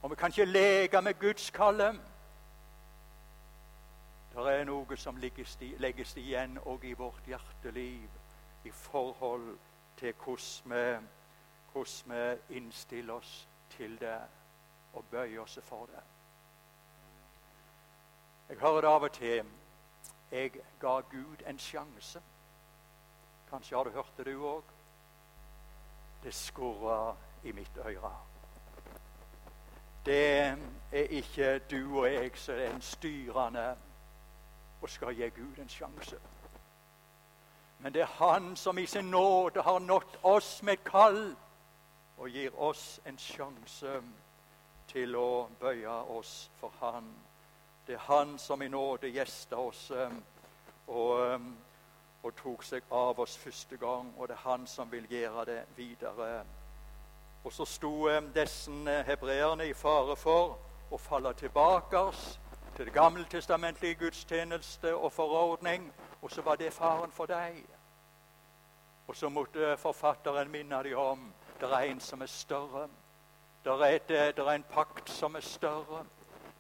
og 0.02 0.12
vi 0.12 0.16
kan 0.16 0.30
ikke 0.30 0.46
leke 0.46 1.02
med 1.02 1.20
Gudskallet. 1.20 2.00
Det 4.32 4.48
er 4.48 4.64
noe 4.64 4.96
som 4.98 5.18
legges 5.20 6.14
igjen 6.18 6.56
òg 6.64 6.86
i 6.88 6.94
vårt 6.96 7.26
hjerteliv 7.28 8.14
i 8.64 8.72
forhold 8.72 9.58
til 10.00 10.14
hvordan 10.24 11.10
vi, 11.74 12.56
innstiller 12.56 13.14
oss 13.14 13.48
til 13.76 14.00
det 14.00 14.20
og 14.94 15.04
bøyer 15.12 15.42
oss 15.44 15.60
for 15.64 15.86
det. 15.92 16.04
Jeg 18.50 18.58
hører 18.60 18.82
det 18.82 18.90
av 18.90 19.04
og 19.04 19.12
til 19.12 19.52
jeg 20.32 20.52
ga 20.80 21.00
Gud 21.12 21.44
en 21.48 21.60
sjanse. 21.60 22.22
Kanskje 23.50 23.76
har 23.78 23.84
du 23.84 23.92
hørt 23.92 24.18
det, 24.18 24.26
du 24.26 24.46
òg. 24.48 24.64
Det 26.24 26.34
skurra 26.34 27.16
i 27.44 27.52
mitt 27.52 27.78
øre. 27.78 28.16
Det 30.06 30.56
er 30.92 31.16
ikke 31.20 31.60
du 31.60 32.00
og 32.00 32.14
jeg 32.14 32.32
som 32.36 32.56
er 32.56 32.74
en 32.74 32.82
styrende 32.82 33.76
og 34.82 34.90
skal 34.90 35.16
gi 35.16 35.30
Gud 35.30 35.60
en 35.60 35.70
sjanse. 35.70 36.18
Men 37.80 37.94
det 37.94 38.02
er 38.02 38.06
Han 38.06 38.56
som 38.56 38.78
i 38.78 38.86
sin 38.86 39.06
nåde 39.06 39.62
har 39.62 39.80
nådd 39.80 40.18
oss 40.24 40.64
med 40.64 40.78
kall 40.86 41.36
og 42.18 42.30
gir 42.30 42.60
oss 42.60 43.00
en 43.06 43.18
sjanse 43.18 44.02
til 44.88 45.16
å 45.16 45.48
bøye 45.60 45.90
oss 45.90 46.52
for 46.60 46.72
Han. 46.80 47.10
Det 47.88 47.96
er 47.96 48.06
Han 48.08 48.38
som 48.38 48.62
i 48.62 48.68
nåde 48.68 49.10
gjesta 49.10 49.58
oss 49.58 49.92
um, 49.92 50.24
og, 50.88 51.36
um, 51.36 51.58
og, 52.24 52.36
tok 52.36 52.64
seg 52.64 52.84
av 52.92 53.20
oss 53.20 53.38
første 53.38 53.78
gang, 53.78 54.14
og 54.18 54.28
det 54.28 54.36
er 54.36 54.50
Han 54.50 54.68
som 54.68 54.92
vil 54.92 55.08
gjøre 55.10 55.46
det 55.46 55.64
videre. 55.76 56.44
Og 57.44 57.54
så 57.54 57.66
sto 57.66 58.10
um, 58.10 58.30
disse 58.34 59.02
hebreerne 59.08 59.66
i 59.66 59.74
fare 59.74 60.16
for 60.16 60.60
å 60.92 60.98
falle 60.98 61.34
tilbake 61.34 61.98
oss 61.98 62.38
til 62.82 62.86
det 62.86 62.94
gammeltestamentlige 62.94 63.96
gudstjeneste 63.96 64.96
og 64.96 65.12
forordning. 65.12 65.94
Og 66.22 66.32
så 66.32 66.42
var 66.42 66.56
det 66.56 66.74
faren 66.74 67.12
for 67.12 67.26
deg. 67.26 67.66
Og 69.08 69.16
så 69.16 69.30
måtte 69.30 69.78
forfatteren 69.78 70.52
minne 70.52 70.84
dem 70.84 70.98
om 70.98 71.34
det 71.60 71.70
er 71.70 71.78
en 71.78 72.00
som 72.00 72.22
er 72.22 72.26
større. 72.26 72.88
Det 73.64 73.72
er, 74.10 74.34
er 74.38 74.50
en 74.50 74.64
pakt 74.64 75.10
som 75.10 75.36
er 75.36 75.40
større. 75.40 76.06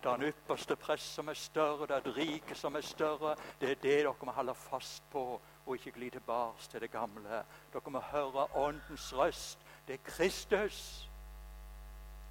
Det 0.03 0.09
er 0.11 0.13
en 0.13 0.23
ypperste 0.23 0.75
prest 0.75 1.13
som 1.13 1.27
er 1.27 1.33
større. 1.33 1.87
Det 1.87 1.91
er 1.91 1.97
et 1.97 2.17
rike 2.17 2.55
som 2.55 2.75
er 2.75 2.81
større. 2.81 3.35
Det 3.61 3.71
er 3.71 3.75
det 3.75 3.83
dere 3.83 4.13
må 4.25 4.31
holde 4.31 4.53
fast 4.53 5.03
på, 5.11 5.41
og 5.65 5.75
ikke 5.75 5.91
gli 5.91 6.09
tilbake 6.09 6.69
til 6.69 6.81
det 6.81 6.91
gamle. 6.91 7.43
Dere 7.73 7.91
må 7.91 7.99
høre 7.99 8.47
Åndens 8.55 9.17
røst. 9.17 9.59
Det 9.87 9.93
er 9.93 10.11
Kristus 10.11 11.09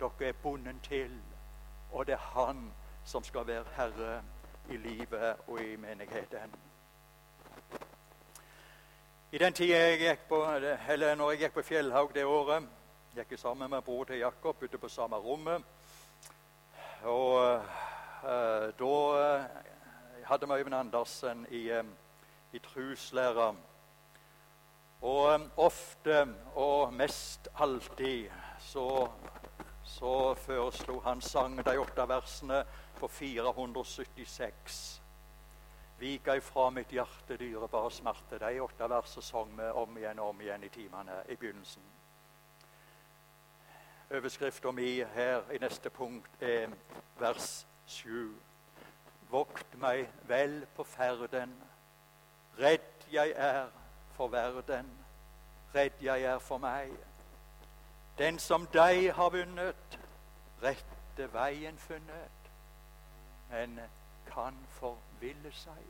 dere 0.00 0.28
er 0.28 0.32
bundet 0.32 0.76
til, 0.82 1.22
og 1.92 2.06
det 2.06 2.12
er 2.12 2.18
Han 2.18 2.72
som 3.10 3.24
skal 3.24 3.46
være 3.46 3.64
herre 3.74 4.22
i 4.70 4.76
livet 4.76 5.36
og 5.48 5.60
i 5.62 5.76
menigheten. 5.76 6.52
I 9.32 9.38
den 9.38 9.52
tida 9.52 9.78
jeg 9.78 9.98
gikk 9.98 10.28
på, 10.28 10.38
eller 10.88 11.14
når 11.18 11.30
jeg 11.30 11.40
gikk 11.40 11.54
på 11.54 11.62
Fjellhaug 11.62 12.12
det 12.14 12.24
året, 12.24 12.68
gikk 13.14 13.32
jeg 13.34 13.38
sammen 13.38 13.70
med 13.70 13.82
bror 13.82 14.04
til 14.04 14.22
Jakob, 14.22 14.62
ute 14.62 14.78
på 14.78 14.88
samme 14.88 15.16
rommet. 15.16 15.64
Og 17.02 17.34
uh, 18.22 18.70
da 18.78 18.92
uh, 18.92 19.42
hadde 20.24 20.46
vi 20.46 20.58
Øyvind 20.60 20.74
Andersen 20.74 21.46
i, 21.50 21.70
um, 21.72 21.90
i 22.52 22.58
truslæra. 22.58 23.54
Og 25.02 25.34
um, 25.34 25.50
ofte, 25.56 26.28
og 26.54 26.94
mest 26.94 27.48
alltid, 27.58 28.30
så, 28.58 29.08
så 29.84 30.34
foreslo 30.34 31.00
han 31.00 31.20
sang 31.20 31.58
de 31.66 31.80
åtte 31.80 32.08
versene 32.08 32.62
på 33.00 33.08
476. 33.08 35.02
Vika 36.00 36.36
ifra 36.36 36.70
mitt 36.70 36.92
hjerte 36.92 37.36
dyrebare 37.40 37.90
smerte. 37.90 38.38
De 38.40 38.60
åtte 38.60 38.88
versene 38.88 39.24
sang 39.24 39.56
vi 39.56 39.72
om 39.82 39.98
igjen 39.98 40.20
og 40.20 40.34
om 40.34 40.40
igjen 40.40 40.64
i 40.64 40.70
timene 40.72 41.22
i 41.28 41.36
begynnelsen. 41.36 41.82
Overskriften 44.10 44.74
mi 44.74 45.04
her 45.14 45.50
i 45.52 45.58
neste 45.62 45.90
punkt 45.90 46.42
er 46.42 46.72
vers 47.18 47.66
7. 47.86 48.32
Vokt 49.30 49.76
meg 49.78 50.08
vel 50.26 50.64
på 50.76 50.84
ferden, 50.84 51.52
redd 52.58 53.06
jeg 53.12 53.32
er 53.36 53.68
for 54.16 54.28
verden. 54.28 54.90
redd 55.74 56.02
jeg 56.02 56.22
er 56.22 56.38
for 56.38 56.58
meg. 56.58 56.90
Den 58.18 58.38
som 58.38 58.66
deg 58.72 59.12
har 59.14 59.30
vunnet, 59.30 59.98
rette 60.62 61.28
veien 61.32 61.78
funnet, 61.78 62.39
men 63.50 63.80
kan 64.26 64.54
forville 64.68 65.52
seg. 65.52 65.86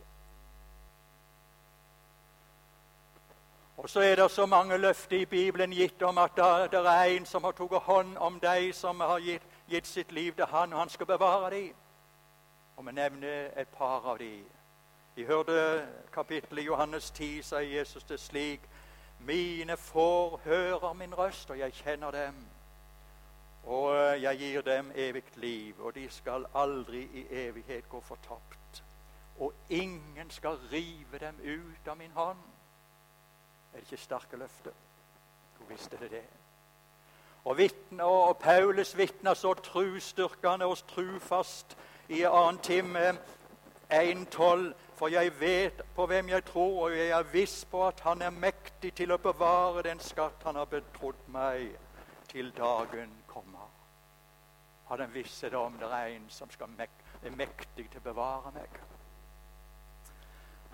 Og 3.77 3.91
så 3.91 4.01
er 4.01 4.17
det 4.17 4.31
så 4.31 4.47
mange 4.47 4.79
løfter 4.79 5.17
i 5.17 5.25
Bibelen 5.25 5.71
gitt 5.71 6.03
om 6.03 6.19
at 6.19 6.37
det 6.73 6.81
er 6.87 7.03
en 7.03 7.27
som 7.27 7.45
har 7.45 7.53
tatt 7.57 7.83
hånd 7.83 8.17
om 8.17 8.41
deg, 8.41 8.75
som 8.75 9.01
har 9.01 9.19
gitt, 9.19 9.43
gitt, 9.69 9.87
sitt 9.87 10.13
liv 10.13 10.35
til 10.35 10.45
han, 10.45 10.73
og 10.73 10.79
han 10.79 10.89
skal 10.89 11.07
bevare 11.07 11.51
dem. 11.51 11.73
Og 12.77 12.87
vi 12.87 12.93
nevner 12.93 13.49
et 13.57 13.69
par 13.69 14.05
av 14.05 14.19
dem. 14.19 14.45
Vi 15.15 15.25
hørte 15.25 15.87
kapittelet 16.13 16.63
i 16.63 16.67
Johannes 16.67 17.11
10, 17.11 17.43
sier 17.43 17.61
Jesus 17.79 18.05
det 18.05 18.21
slik 18.21 18.61
Mine 19.19 19.77
får 19.77 20.41
hører 20.45 20.93
min 20.93 21.19
røst, 21.19 21.51
og 21.51 21.59
jeg 21.59 21.73
kjenner 21.73 22.11
dem. 22.11 22.35
Og 23.65 24.23
jeg 24.23 24.39
gir 24.39 24.61
dem 24.61 24.93
evig 24.95 25.25
liv, 25.37 25.75
og 25.79 25.95
de 25.95 26.07
skal 26.11 26.47
aldri 26.55 27.03
i 27.03 27.27
evighet 27.31 27.89
gå 27.89 28.01
fortapt. 28.01 28.83
Og 29.41 29.53
ingen 29.69 30.31
skal 30.31 30.59
rive 30.73 31.19
dem 31.21 31.37
ut 31.45 31.89
av 31.89 31.97
min 31.97 32.13
hånd. 32.15 32.39
Er 33.73 33.79
det 33.79 33.93
ikke 33.93 34.03
sterke 34.03 34.37
løfter? 34.37 34.73
Hvor 35.57 35.67
visste 35.69 35.97
det 36.01 36.11
det? 36.11 36.25
Og, 37.45 37.59
vittne, 37.59 38.05
og 38.05 38.37
Paulus 38.37 38.97
vitner 38.97 39.35
så 39.35 39.55
trustyrkende 39.55 40.67
og 40.67 40.79
trufast 40.89 41.77
i 42.09 42.23
annen 42.23 42.59
time 42.59 43.15
1,12. 43.93 44.73
For 44.95 45.09
jeg 45.09 45.41
vet 45.41 45.83
på 45.97 46.07
hvem 46.07 46.29
jeg 46.29 46.45
tror, 46.45 46.83
og 46.83 46.97
jeg 46.97 47.09
er 47.09 47.23
viss 47.33 47.65
på 47.65 47.87
at 47.87 48.01
Han 48.01 48.23
er 48.23 48.31
mektig 48.31 48.93
til 48.95 49.13
å 49.13 49.17
bevare 49.17 49.83
den 49.83 50.01
skatt 50.01 50.43
Han 50.45 50.61
har 50.61 50.69
betrodd 50.69 51.23
meg, 51.27 51.71
til 52.29 52.53
dagen. 52.57 53.11
Har 54.91 54.99
den 54.99 55.15
visshet 55.15 55.55
om 55.55 55.79
det 55.79 55.87
er 55.87 56.17
en 56.17 56.25
som 56.35 56.49
mek 56.77 56.91
er 57.23 57.31
mektig 57.31 57.85
til 57.91 58.01
å 58.01 58.09
bevare 58.11 58.51
meg. 58.53 58.81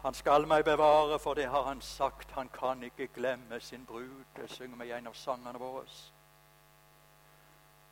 Han 0.01 0.15
skal 0.15 0.47
meg 0.49 0.65
bevare, 0.65 1.19
for 1.19 1.35
det 1.35 1.51
har 1.53 1.67
han 1.69 1.81
sagt. 1.81 2.33
Han 2.33 2.49
kan 2.49 2.83
ikke 2.83 3.07
glemme 3.13 3.61
sin 3.61 3.85
brud. 3.85 4.25
Det 4.37 4.49
synger 4.51 4.77
vi 4.81 4.89
i 4.89 4.93
en 4.97 5.07
av 5.07 5.15
sangene 5.15 5.59
våre. 5.59 5.85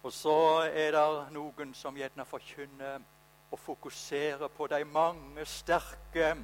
Og 0.02 0.12
så 0.12 0.37
er 0.64 0.97
det 0.97 1.33
noen 1.33 1.75
som 1.75 1.97
gjerne 1.97 2.25
forkynner 2.25 3.04
og 3.50 3.59
fokuserer 3.59 4.49
på 4.49 4.66
de 4.66 4.81
mange 4.85 5.45
sterke 5.45 6.35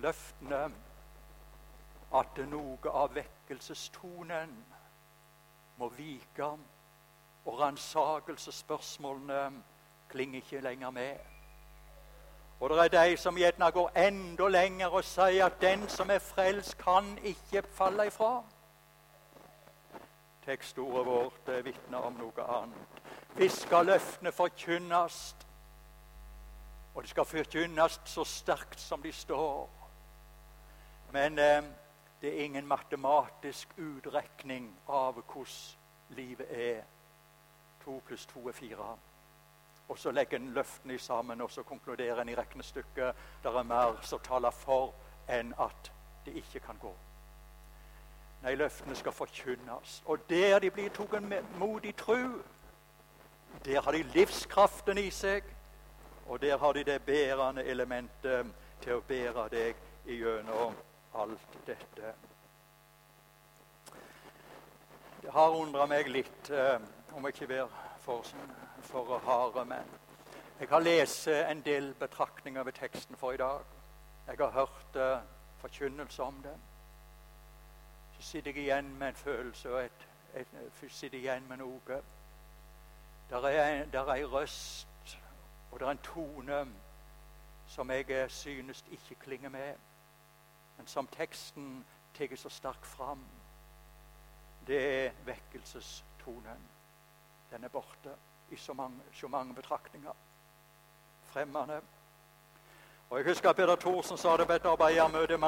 løftene 0.00 0.64
at 2.12 2.40
noe 2.48 2.92
av 2.92 3.14
vekkelsestonen 3.16 4.56
må 5.78 5.88
vike, 5.96 6.48
og 7.44 7.60
ransakelsesspørsmålene 7.60 9.62
klinger 10.08 10.36
ikke 10.36 10.60
lenger 10.60 10.90
med. 10.90 11.16
Og 12.60 12.70
det 12.70 12.94
er 12.94 13.04
de 13.04 13.16
som 13.16 13.36
gjerne 13.36 13.70
går 13.74 13.90
enda 13.98 14.48
lenger 14.48 14.94
og 14.94 15.04
sier 15.04 15.48
at 15.48 15.58
den 15.60 15.88
som 15.88 16.10
er 16.10 16.22
frelst, 16.22 16.76
kan 16.78 17.18
ikke 17.22 17.64
falle 17.74 18.06
ifra. 18.06 18.44
Tekstordet 20.44 21.06
vårt 21.06 21.50
vitner 21.64 21.98
om 21.98 22.14
noe 22.20 22.46
annet. 22.46 23.02
Vi 23.34 23.48
skal 23.48 23.86
løftene 23.86 24.32
forkynnes, 24.32 25.36
og 26.94 27.02
de 27.02 27.08
skal 27.08 27.24
forkynnes 27.24 28.00
så 28.04 28.24
sterkt 28.24 28.80
som 28.80 29.02
de 29.02 29.12
står. 29.12 29.70
Men 31.12 31.38
eh, 31.38 31.62
det 32.20 32.30
er 32.30 32.44
ingen 32.44 32.66
matematisk 32.66 33.74
utrekning 33.78 34.70
av 34.88 35.18
hvordan 35.18 36.14
livet 36.14 36.46
er. 36.50 36.82
To 37.84 38.02
pluss 38.06 38.26
to 38.26 38.48
er 38.48 38.52
fire. 38.52 38.96
Og 39.88 39.98
så 39.98 40.10
legger 40.10 40.38
en 40.38 40.52
løftene 40.54 40.98
sammen, 40.98 41.40
og 41.40 41.50
så 41.50 41.62
konkluderer 41.62 42.20
en 42.22 42.28
i 42.28 42.34
regnestykket 42.34 43.14
der 43.42 43.58
er 43.58 43.62
mer 43.62 43.98
som 44.02 44.20
taler 44.24 44.50
for 44.50 44.94
enn 45.28 45.54
at 45.60 45.92
det 46.24 46.36
ikke 46.38 46.60
kan 46.60 46.78
gå. 46.80 46.92
Nei, 48.42 48.54
løftene 48.54 48.94
skal 48.98 49.12
forkynnes. 49.12 50.02
Og 50.06 50.18
der 50.30 50.58
de 50.58 50.70
blir 50.70 50.90
tatt 50.90 51.58
mot 51.58 51.84
i 51.84 51.92
tru, 51.92 52.40
der 53.64 53.82
har 53.82 53.92
de 53.92 54.02
livskraften 54.02 54.98
i 54.98 55.10
seg, 55.10 55.44
og 56.26 56.40
der 56.42 56.58
har 56.58 56.72
de 56.72 56.84
det 56.84 57.02
bærende 57.02 57.64
elementet 57.64 58.50
til 58.82 58.98
å 58.98 59.04
bære 59.06 59.48
deg 59.52 59.78
gjennom 60.06 60.74
alt 61.14 61.58
dette. 61.66 62.14
Det 65.22 65.30
har 65.30 65.54
undra 65.54 65.86
meg 65.86 66.08
litt, 66.10 66.50
eh, 67.16 67.20
må 67.20 67.28
jeg 67.28 67.34
ikke 67.34 67.48
være 67.48 67.68
for 68.02 68.22
sånn 68.26 68.54
for 68.82 69.18
harde 69.24 69.64
menn. 69.64 69.92
Jeg 70.60 70.68
har 70.68 70.82
lest 70.82 71.28
en 71.28 71.62
del 71.64 71.94
betraktninger 71.98 72.62
ved 72.62 72.72
teksten 72.72 73.16
for 73.16 73.32
i 73.32 73.40
dag. 73.40 73.62
Jeg 74.26 74.36
har 74.38 74.50
hørt 74.50 74.96
uh, 74.96 75.22
forkynnelse 75.58 76.22
om 76.22 76.42
det. 76.42 76.54
Så 78.16 78.22
sitter 78.22 78.50
jeg 78.50 78.64
igjen 78.64 78.90
med 78.98 79.08
en 79.08 79.14
følelse 79.14 79.74
og 79.74 79.84
et, 79.84 80.06
et, 80.34 80.54
et 80.82 80.92
sitter 80.92 81.18
igjen 81.18 81.48
med 81.48 81.62
noe. 81.62 82.02
Der 83.30 83.48
er, 83.48 83.84
der 83.90 84.12
er 84.12 84.14
en 84.14 84.32
røst 84.32 84.88
og 85.72 85.80
det 85.80 85.86
er 85.86 85.90
en 85.90 85.98
tone 85.98 86.66
som 87.66 87.90
jeg 87.90 88.10
eh, 88.10 88.28
synes 88.30 88.84
ikke 88.90 89.14
klinger 89.14 89.48
med, 89.48 89.74
men 90.76 90.86
som 90.86 91.06
teksten 91.06 91.84
tar 92.14 92.36
så 92.36 92.48
sterkt 92.48 92.86
fram. 92.86 93.24
Det 94.66 95.06
er 95.06 95.12
vekkelsestonen. 95.24 96.68
Den 97.52 97.64
er 97.64 97.68
borte 97.68 98.10
i 98.50 98.56
så 98.56 98.72
mange, 98.72 99.00
så 99.12 99.28
mange 99.28 99.54
betraktninger. 99.54 100.12
Fremmede. 101.24 101.80
Og 103.10 103.18
Jeg 103.18 103.26
husker 103.26 103.52
Peder 103.52 103.76
Thorsen 103.76 104.18
sa 104.18 104.36
det 104.36 104.46
på 104.46 104.52
et 104.52 104.64
arbeidermøte 104.64 105.38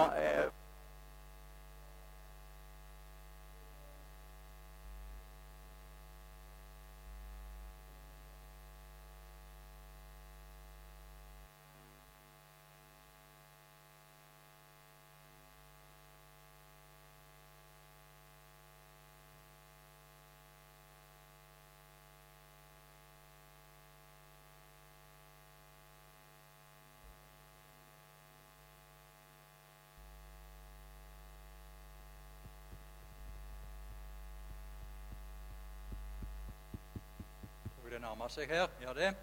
det 37.95 38.14
nærmer 38.25 38.33
seg 38.33 38.49
her. 38.49 38.69
Gjør 38.81 38.95
det? 38.97 39.17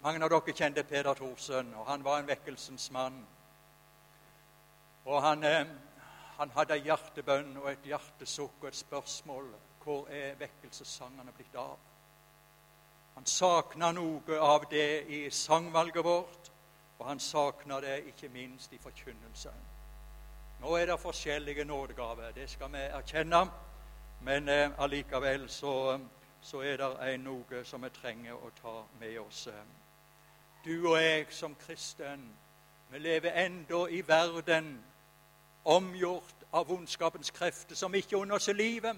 Mange 0.00 0.24
av 0.24 0.30
dere 0.32 0.54
kjente 0.56 0.84
Peder 0.88 1.14
Thorsen, 1.14 1.74
og 1.74 1.86
han 1.90 2.04
var 2.04 2.20
en 2.20 2.28
vekkelsens 2.28 2.90
mann. 2.90 3.26
Og 5.04 5.22
han, 5.22 5.44
eh, 5.44 5.66
han 6.38 6.50
hadde 6.56 6.78
en 6.78 6.84
hjertebønn 6.84 7.56
og 7.56 7.70
et 7.72 7.84
hjertesukk 7.84 8.62
og 8.62 8.68
et 8.68 8.76
spørsmål. 8.76 9.52
Hvor 9.84 10.08
er 10.08 10.38
vekkelsessangene 10.40 11.32
blitt 11.32 11.54
av? 11.54 11.76
Han 13.14 13.26
savna 13.26 13.92
noe 13.92 14.40
av 14.40 14.70
det 14.70 15.04
i 15.08 15.30
sangvalget 15.30 16.04
vårt, 16.04 16.50
og 16.98 17.06
han 17.06 17.20
savna 17.20 17.80
det 17.80 18.06
ikke 18.06 18.28
minst 18.28 18.72
i 18.72 18.78
forkynnelsen. 18.78 19.66
Nå 20.60 20.76
er 20.76 20.86
det 20.86 21.00
forskjellige 21.00 21.64
nådegaver, 21.64 22.32
det 22.32 22.50
skal 22.50 22.72
vi 22.72 22.88
erkjenne. 22.88 23.69
Men 24.20 24.48
eh, 24.48 24.70
allikevel 24.78 25.48
så, 25.48 25.98
så, 26.42 26.60
er 26.60 26.76
det 26.76 27.20
noe 27.20 27.64
som 27.64 27.82
vi 27.82 27.88
trenger 27.88 28.36
å 28.36 28.50
ta 28.62 28.82
med 29.00 29.18
oss. 29.18 29.48
Du 30.64 30.90
og 30.90 31.02
jeg 31.02 31.26
som 31.32 31.54
kristen, 31.66 32.28
vi 32.90 32.98
lever 32.98 33.32
enda 33.46 33.86
i 33.88 34.02
verden 34.08 34.74
omgjort 35.64 36.44
av 36.52 36.70
ondskapens 36.72 37.30
krefter 37.30 37.74
som 37.74 37.94
ikke 37.94 38.16
unner 38.16 38.36
oss 38.36 38.48
livet. 38.52 38.96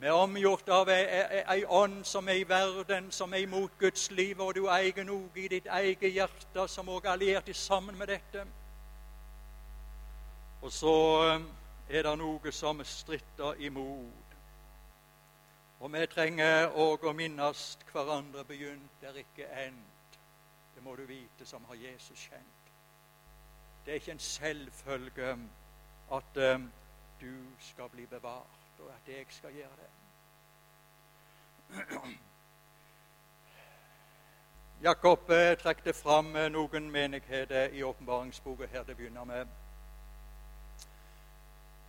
Vi 0.00 0.06
er 0.06 0.16
omgjort 0.16 0.68
av 0.72 0.88
ei 0.88 1.64
ånd 1.68 2.04
som 2.08 2.28
er 2.28 2.38
i 2.40 2.48
verden, 2.48 3.10
som 3.12 3.34
er 3.34 3.42
imot 3.44 3.78
Guds 3.78 4.10
liv, 4.10 4.40
og 4.40 4.54
du 4.54 4.68
eier 4.72 5.04
noe 5.04 5.28
i 5.36 5.48
ditt 5.48 5.66
eget 5.66 6.14
hjerte 6.14 6.68
som 6.68 6.88
òg 6.88 7.04
er 7.04 7.18
alliert 7.18 7.50
sammen 7.56 7.98
med 7.98 8.08
dette. 8.08 8.46
Og 10.62 10.72
så 10.72 10.94
er 11.90 12.02
det 12.02 12.18
noe 12.18 12.52
som 12.52 12.84
stritter 12.84 13.58
imot. 13.66 14.36
Og 15.80 15.92
vi 15.92 16.06
trenger 16.12 16.70
òg 16.76 17.04
å 17.08 17.12
minnes 17.16 17.62
hverandre 17.90 18.44
begynt 18.44 19.02
er 19.02 19.16
ikke 19.22 19.48
endt. 19.64 20.18
Det 20.74 20.84
må 20.84 20.94
du 20.96 21.02
vite 21.08 21.46
som 21.46 21.64
har 21.68 21.74
Jesus 21.80 22.28
kjent. 22.28 22.72
Det 23.84 23.92
er 23.92 24.02
ikke 24.02 24.12
en 24.12 24.22
selvfølge 24.22 25.30
at 26.12 26.36
um, 26.54 26.72
du 27.20 27.32
skal 27.60 27.88
bli 27.88 28.06
bevart, 28.06 28.60
og 28.78 28.90
at 28.92 29.08
jeg 29.08 29.26
skal 29.28 29.54
gjøre 29.56 29.76
det. 29.80 29.90
Jakob 34.82 35.30
eh, 35.30 35.56
trekte 35.58 35.92
fram 35.92 36.36
eh, 36.36 36.48
noen 36.52 36.90
menigheter 36.90 37.68
i 37.76 37.82
åpenbaringsboka 37.82 38.66
her 38.72 38.82
det 38.84 38.96
begynner 38.96 39.24
med. 39.24 39.46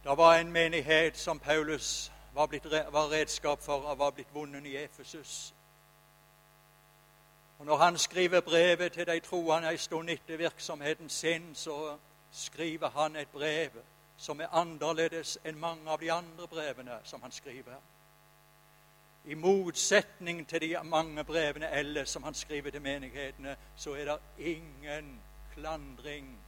Det 0.04 0.18
var 0.18 0.36
en 0.36 0.52
menighet 0.52 1.18
som 1.18 1.40
Paulus 1.40 2.12
var, 2.34 2.48
blitt, 2.48 2.66
var 2.72 3.12
redskap 3.12 3.62
for 3.62 3.74
og 3.74 4.00
var 4.00 4.12
blitt 4.12 4.34
vunnet 4.34 4.66
i 4.66 4.76
Efesus. 4.76 5.54
Og 7.60 7.66
Når 7.66 7.78
han 7.78 7.98
skriver 7.98 8.42
brevet 8.42 8.92
til 8.92 9.08
de 9.08 9.20
troende 9.20 9.72
en 9.72 9.78
stund 9.78 10.10
etter 10.10 10.38
virksomheten 10.38 11.10
sin, 11.10 11.56
så 11.56 11.98
skriver 12.32 12.90
han 12.90 13.16
et 13.16 13.28
brev 13.28 13.70
som 14.18 14.42
er 14.42 14.48
annerledes 14.52 15.38
enn 15.46 15.60
mange 15.60 15.90
av 15.90 16.00
de 16.00 16.12
andre 16.12 16.48
brevene 16.48 17.00
som 17.04 17.22
han 17.22 17.32
skriver. 17.32 17.78
I 19.26 19.34
motsetning 19.34 20.48
til 20.48 20.62
de 20.62 20.78
mange 20.84 21.24
brevene 21.24 21.70
ellers 21.70 22.10
som 22.10 22.24
han 22.24 22.34
skriver 22.34 22.72
til 22.72 22.82
menighetene, 22.82 23.56
så 23.76 23.94
er 23.94 24.06
det 24.06 24.18
ingen 24.38 25.22
klandring, 25.54 26.40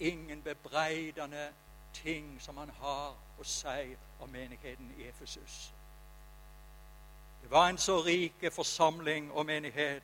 ingen 0.00 0.42
bebreidende 0.42 1.52
ting 2.02 2.36
som 2.40 2.56
han 2.56 2.70
har 2.80 3.14
å 3.38 3.44
si 3.44 3.96
om 4.20 4.30
menigheten 4.30 4.92
i 4.98 5.08
Efesus. 5.08 5.72
Det 7.42 7.50
var 7.50 7.68
en 7.68 7.78
så 7.78 8.00
rik 8.02 8.52
forsamling 8.52 9.32
og 9.32 9.46
menighet 9.46 10.02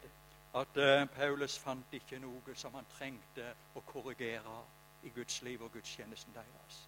at 0.54 0.76
uh, 0.76 1.08
Paulus 1.16 1.58
fant 1.58 1.92
ikke 1.92 2.18
noe 2.22 2.54
som 2.54 2.74
han 2.74 2.86
trengte 2.98 3.54
å 3.74 3.82
korrigere 3.86 4.58
i 5.02 5.10
Guds 5.14 5.42
liv 5.42 5.62
og 5.62 5.72
gudstjenesten 5.72 6.34
deres. 6.34 6.82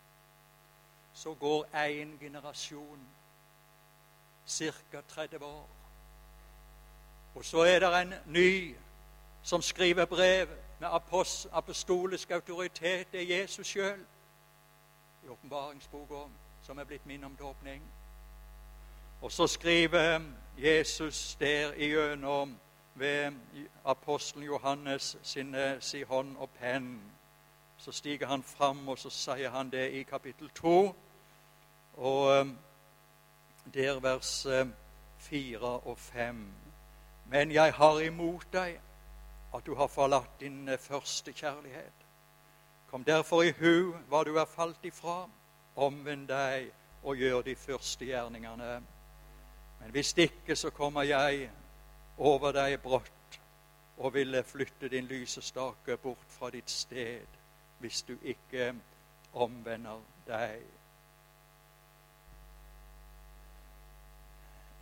Så 1.14 1.34
går 1.34 1.66
én 1.74 2.18
generasjon 2.20 3.06
ca. 4.46 5.00
30 5.08 5.42
år. 5.42 5.68
Og 7.34 7.44
så 7.44 7.64
er 7.64 7.78
det 7.78 8.00
en 8.00 8.14
ny 8.26 8.74
som 9.42 9.62
skriver 9.62 10.04
brev 10.04 10.48
med 10.80 10.88
apostolisk 11.52 12.30
autoritet. 12.30 13.12
Det 13.12 13.20
er 13.22 13.40
Jesus 13.40 13.66
sjøl 13.66 14.04
i 15.24 15.28
åpenbaringsboka, 15.28 16.28
som 16.62 16.78
er 16.78 16.84
blitt 16.84 17.06
min 17.06 17.24
omdåpning. 17.24 17.82
Og 19.22 19.32
så 19.32 19.46
skriver 19.46 20.20
Jesus 20.58 21.36
der 21.40 21.72
igjennom 21.72 22.58
ved 22.94 23.32
apostelen 23.84 24.46
Johannes 24.46 25.16
sin, 25.22 25.56
sin 25.80 26.06
hånd 26.06 26.36
og 26.36 26.50
penn. 26.50 27.00
Så 27.76 27.92
stiger 27.92 28.26
han 28.26 28.42
fram, 28.42 28.88
og 28.88 28.98
så 28.98 29.10
sier 29.10 29.50
han 29.50 29.70
det 29.70 29.90
i 29.90 30.02
kapittel 30.02 30.50
2. 30.50 30.96
Og 31.96 32.46
der 33.74 34.00
vers 34.00 34.46
4 35.18 35.56
eh, 35.56 35.86
og 35.86 35.98
5. 35.98 36.52
Men 37.26 37.52
jeg 37.52 37.74
har 37.74 38.00
imot 38.00 38.46
deg 38.52 38.80
at 39.54 39.66
du 39.66 39.74
har 39.74 39.86
forlatt 39.86 40.40
din 40.40 40.68
eh, 40.68 40.78
første 40.78 41.32
kjærlighet. 41.32 42.03
Kom 42.94 43.04
derfor 43.04 43.42
i 43.42 43.50
hu 43.58 43.90
hva 44.06 44.20
du 44.22 44.36
er 44.38 44.46
falt 44.46 44.84
ifra, 44.86 45.24
omvend 45.82 46.28
deg 46.30 46.68
og 47.02 47.16
gjør 47.18 47.40
de 47.42 47.56
første 47.58 48.06
gjerningene. 48.06 48.68
Men 49.80 49.90
hvis 49.90 50.12
ikke, 50.14 50.54
så 50.56 50.70
kommer 50.70 51.02
jeg 51.02 51.48
over 52.18 52.52
deg 52.54 52.76
brått 52.84 53.38
og 53.96 54.14
ville 54.14 54.44
flytte 54.46 54.88
din 54.88 55.08
lysestake 55.10 55.96
bort 55.96 56.30
fra 56.36 56.52
ditt 56.54 56.70
sted 56.70 57.34
hvis 57.80 58.02
du 58.02 58.14
ikke 58.22 58.68
omvender 59.32 59.98
deg. 60.28 60.62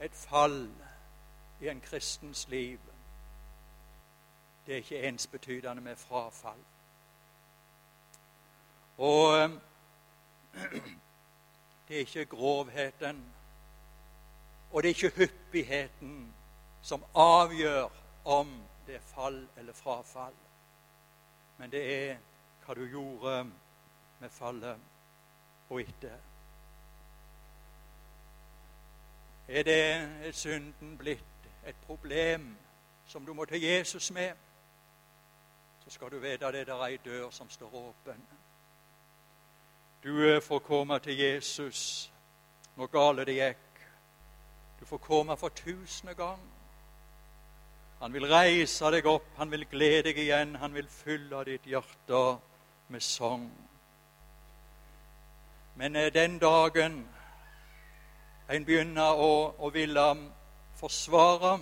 et 0.02 0.14
fall 0.14 0.68
i 1.60 1.68
en 1.68 1.80
kristens 1.80 2.48
liv, 2.48 2.78
det 4.66 4.72
er 4.72 4.84
ikke 4.84 5.08
ensbetydende 5.08 5.80
med 5.80 5.96
frafall. 5.96 6.60
Og 8.98 9.50
det 11.88 11.96
er 11.96 11.98
ikke 11.98 12.24
grovheten, 12.24 13.24
og 14.70 14.82
det 14.82 14.88
er 14.88 14.94
ikke 14.94 15.16
hyppigheten 15.16 16.34
som 16.82 17.04
avgjør 17.14 17.88
om 18.24 18.62
det 18.86 18.94
er 18.94 19.06
fall 19.14 19.48
eller 19.56 19.72
frafall. 19.72 20.34
Men 21.58 21.70
det 21.70 22.10
er 22.10 22.16
hva 22.64 22.74
du 22.74 22.84
gjorde 22.86 23.44
med 24.20 24.30
fallet 24.30 24.76
og 25.68 25.80
etter. 25.80 26.18
er 29.52 29.62
det 29.62 30.34
synden 30.34 30.98
blitt 30.98 31.48
et 31.66 31.76
problem 31.86 32.56
som 33.06 33.26
du 33.26 33.34
må 33.34 33.44
til 33.44 33.62
Jesus 33.62 34.10
med, 34.10 34.32
så 35.84 35.90
skal 35.90 36.10
du 36.10 36.18
vite 36.18 36.46
at 36.46 36.54
det 36.54 36.68
er 36.68 36.84
ei 36.86 36.96
dør 37.04 37.30
som 37.30 37.50
står 37.50 37.74
åpen. 37.74 38.22
Du 40.02 40.34
eh, 40.34 40.42
får 40.42 40.58
komme 40.58 40.98
til 40.98 41.18
Jesus 41.18 42.12
når 42.76 42.86
gale 42.90 43.24
det 43.24 43.34
gikk. 43.36 43.82
Du 44.80 44.86
får 44.86 44.98
komme 44.98 45.36
for 45.36 45.48
tusende 45.48 46.14
gang. 46.14 46.40
Han 48.00 48.12
vil 48.12 48.26
reise 48.26 48.90
deg 48.90 49.06
opp, 49.06 49.28
han 49.38 49.50
vil 49.50 49.62
glede 49.70 50.08
deg 50.08 50.18
igjen, 50.18 50.56
han 50.58 50.74
vil 50.74 50.88
fylle 50.90 51.44
ditt 51.46 51.70
hjerte 51.70 52.24
med 52.90 53.00
sang. 53.00 53.46
Men 55.78 55.96
eh, 55.96 56.10
den 56.10 56.38
dagen 56.42 57.04
en 58.50 58.66
begynner 58.66 59.14
å, 59.14 59.54
å 59.54 59.70
ville 59.70 60.08
forsvare 60.82 61.60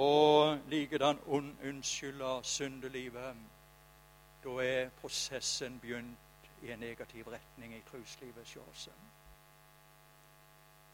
og 0.00 0.64
likedan 0.72 1.20
unnskylde 1.28 2.38
syndelivet, 2.42 3.36
da 4.44 4.62
er 4.64 4.94
prosessen 4.96 5.76
begynt 5.82 6.25
i 6.62 6.70
en 6.72 6.78
negativ 6.78 7.28
retning 7.28 7.74
i 7.74 7.82
troslivet 7.90 8.54
hos 8.54 8.88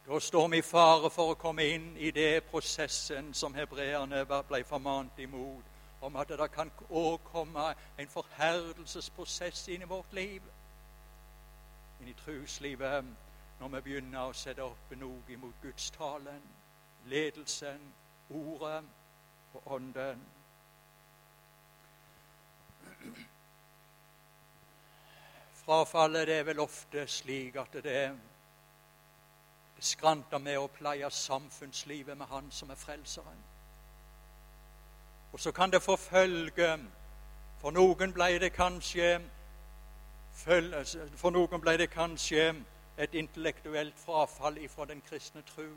Da 0.06 0.18
står 0.20 0.48
vi 0.48 0.58
i 0.58 0.62
fare 0.62 1.10
for 1.10 1.30
å 1.30 1.38
komme 1.38 1.64
inn 1.64 1.92
i 1.96 2.10
det 2.10 2.44
prosessen 2.50 3.34
som 3.34 3.54
hebreerne 3.54 4.24
ble 4.26 4.64
formant 4.64 5.18
imot, 5.18 5.64
om 6.00 6.16
at 6.16 6.28
det 6.28 6.50
kan 6.50 6.70
òg 6.90 7.20
komme 7.24 7.68
en 7.98 8.08
forherdelsesprosess 8.08 9.68
inn 9.68 9.82
i 9.82 9.88
vårt 9.88 10.12
liv, 10.12 10.42
inn 12.00 12.08
i 12.08 12.16
troslivet 12.18 13.04
når 13.60 13.68
vi 13.68 13.80
begynner 13.80 14.26
å 14.26 14.34
sette 14.34 14.64
opp 14.64 14.90
noe 14.98 15.22
imot 15.30 15.62
gudstalen, 15.62 16.42
ledelsen, 17.06 17.92
ordet 18.30 18.82
og 19.54 19.72
ånden. 19.76 20.26
Frafallet 25.64 26.26
det 26.26 26.38
er 26.38 26.42
vel 26.42 26.58
ofte 26.58 27.06
slik 27.06 27.56
at 27.56 27.72
det, 27.72 27.84
det 29.76 29.84
skranter 29.84 30.38
med 30.38 30.58
å 30.58 30.66
pleie 30.66 31.10
samfunnslivet 31.10 32.18
med 32.18 32.26
Han 32.26 32.50
som 32.50 32.70
er 32.70 32.80
frelseren. 32.80 33.44
Og 35.32 35.40
så 35.40 35.52
kan 35.52 35.70
det 35.70 35.82
få 35.82 35.96
følge 35.96 36.78
For 37.60 37.70
noen 37.70 38.12
ble 38.12 38.38
det 38.42 38.52
kanskje 38.52 39.20
For 40.34 41.30
noen 41.30 41.60
ble 41.60 41.76
det 41.78 41.90
kanskje 41.90 42.54
et 42.98 43.14
intellektuelt 43.14 43.98
frafall 43.98 44.58
ifra 44.58 44.84
den 44.84 45.00
kristne 45.00 45.42
tro. 45.42 45.68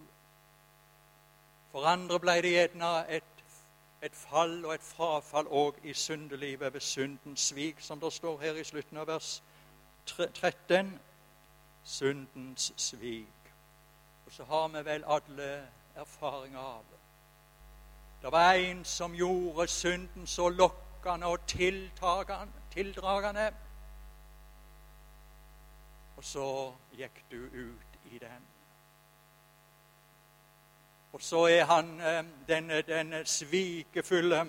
For 1.72 1.86
andre 1.86 2.20
ble 2.20 2.42
det 2.42 2.52
gjerne 2.52 2.90
et, 3.10 3.44
et 4.02 4.16
fall 4.16 4.66
og 4.66 4.74
et 4.74 4.84
frafall 4.84 5.48
òg 5.48 5.80
i 5.84 5.94
syndelivet 5.94 6.74
ved 6.74 6.82
syndens 6.82 7.48
svik, 7.52 7.80
som 7.80 8.00
det 8.00 8.14
står 8.14 8.42
her 8.42 8.60
i 8.60 8.64
slutten 8.64 8.98
av 8.98 9.08
vers 9.08 9.42
13. 10.06 11.00
Syndens 11.84 12.74
svik. 12.78 13.28
Og 14.26 14.32
så 14.32 14.44
har 14.44 14.68
vi 14.68 14.86
vel 14.86 15.04
alle 15.08 15.68
erfaring 15.96 16.58
av 16.58 16.84
det. 16.92 17.00
Det 18.22 18.32
var 18.32 18.54
en 18.54 18.86
som 18.86 19.16
gjorde 19.16 19.68
synden 19.68 20.28
så 20.28 20.50
lokkende 20.50 21.28
og 21.28 21.40
tildragende 21.48 23.54
og 26.18 26.24
så 26.24 26.74
gikk 26.96 27.24
du 27.32 27.38
ut 27.38 28.12
i 28.12 28.20
den. 28.20 28.44
Og 31.14 31.22
så 31.22 31.48
er 31.48 31.66
han 31.66 32.00
eh, 32.00 32.26
denne, 32.48 32.82
denne 32.82 33.26
svikefulle 33.26 34.46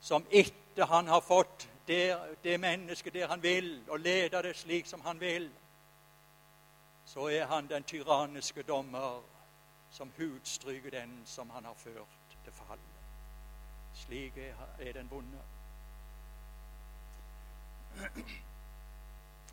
som 0.00 0.26
etter 0.30 0.86
han 0.86 1.08
har 1.08 1.20
fått 1.20 1.68
det, 1.90 2.18
det 2.44 2.60
mennesket 2.60 3.14
der 3.14 3.28
han 3.28 3.42
vil, 3.42 3.84
og 3.88 4.00
leder 4.00 4.42
det 4.42 4.56
slik 4.56 4.86
som 4.86 5.00
han 5.00 5.20
vil, 5.20 5.50
så 7.04 7.26
er 7.26 7.46
han 7.46 7.68
den 7.68 7.84
tyranniske 7.84 8.62
dommer 8.62 9.22
som 9.90 10.12
hudstryker 10.18 10.90
den 10.90 11.22
som 11.26 11.50
han 11.50 11.64
har 11.64 11.74
ført 11.74 12.38
til 12.44 12.52
fall. 12.52 12.78
Slik 13.94 14.32
er 14.78 14.92
den 14.92 15.10
vonde. 15.10 15.40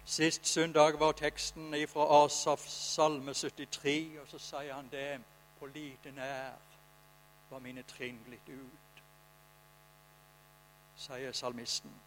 Sist 0.06 0.48
søndag 0.48 1.00
var 1.00 1.12
teksten 1.12 1.88
fra 1.88 2.26
Asafs 2.26 2.94
salme 2.94 3.34
73, 3.34 4.20
og 4.22 4.28
så 4.28 4.40
sier 4.40 4.74
han 4.74 4.90
det 4.92 5.22
På 5.60 5.66
lite 5.66 6.12
nær 6.12 6.54
var 7.50 7.60
mine 7.60 7.84
trinn 7.84 8.20
glitt 8.26 8.50
ut, 8.50 9.02
sier 10.96 11.32
salmisten. 11.32 12.07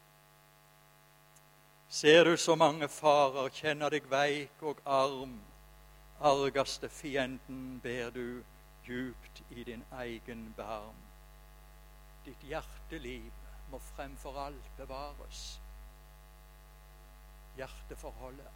Ser 1.92 2.24
du 2.24 2.36
så 2.36 2.54
mange 2.54 2.86
farer, 2.88 3.48
kjenner 3.50 3.90
deg 3.90 4.04
veik 4.06 4.60
og 4.62 4.78
arm, 4.86 5.32
argaste 6.22 6.86
fienden 6.86 7.80
ber 7.82 8.12
du 8.14 8.44
djupt 8.86 9.40
i 9.50 9.64
din 9.66 9.82
egen 9.98 10.44
barm. 10.54 11.00
Ditt 12.22 12.46
hjerteliv 12.46 13.32
må 13.72 13.82
fremfor 13.88 14.38
alt 14.38 14.70
bevares. 14.78 15.42
Hjerteforholdet. 17.58 18.54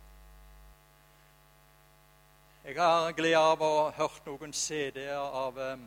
Jeg 2.65 2.79
har 2.79 3.11
glede 3.19 3.45
av 3.51 3.67
å 3.67 3.75
ha 3.81 3.93
hørt 3.99 4.31
noen 4.31 4.55
CD-er 4.55 5.19
av 5.43 5.59
eh, 5.59 5.85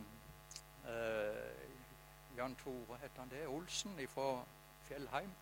Jan 2.36 2.60
Tore, 2.60 3.00
heter 3.00 3.24
han 3.24 3.32
det, 3.32 3.46
Olsen 3.48 3.96
fra 4.12 4.34
Fjellheim 4.84 5.32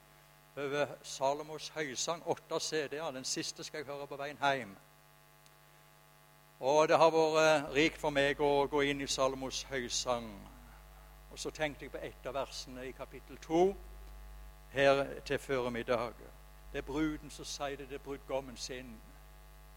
over 0.56 0.86
Salomos 1.02 1.68
høysang, 1.68 2.22
åtte 2.26 2.60
CD-er. 2.60 3.10
Den 3.10 3.24
siste 3.24 3.64
skal 3.64 3.78
jeg 3.78 3.86
høre 3.86 4.06
på 4.06 4.16
veien 4.16 4.38
hjem. 4.40 4.76
Og 6.60 6.88
det 6.88 6.96
har 6.96 7.12
vært 7.12 7.74
rikt 7.76 8.00
for 8.00 8.10
meg 8.10 8.40
å 8.40 8.66
gå 8.72 8.82
inn 8.88 9.04
i 9.04 9.08
Salomos 9.10 9.62
høysang. 9.68 10.30
Og 11.30 11.38
så 11.38 11.50
tenkte 11.50 11.84
jeg 11.84 11.92
på 11.92 12.00
et 12.00 12.28
av 12.28 12.38
versene 12.38 12.86
i 12.88 12.94
kapittel 12.96 13.36
to 13.44 13.74
her 14.72 15.04
til 15.28 15.38
formiddag. 15.38 16.16
Det 16.72 16.80
er 16.80 16.88
bruden 16.88 17.30
som 17.30 17.44
sier 17.44 17.76
det 17.76 17.90
til 17.92 18.00
brudgommen 18.00 18.56
sin. 18.56 18.96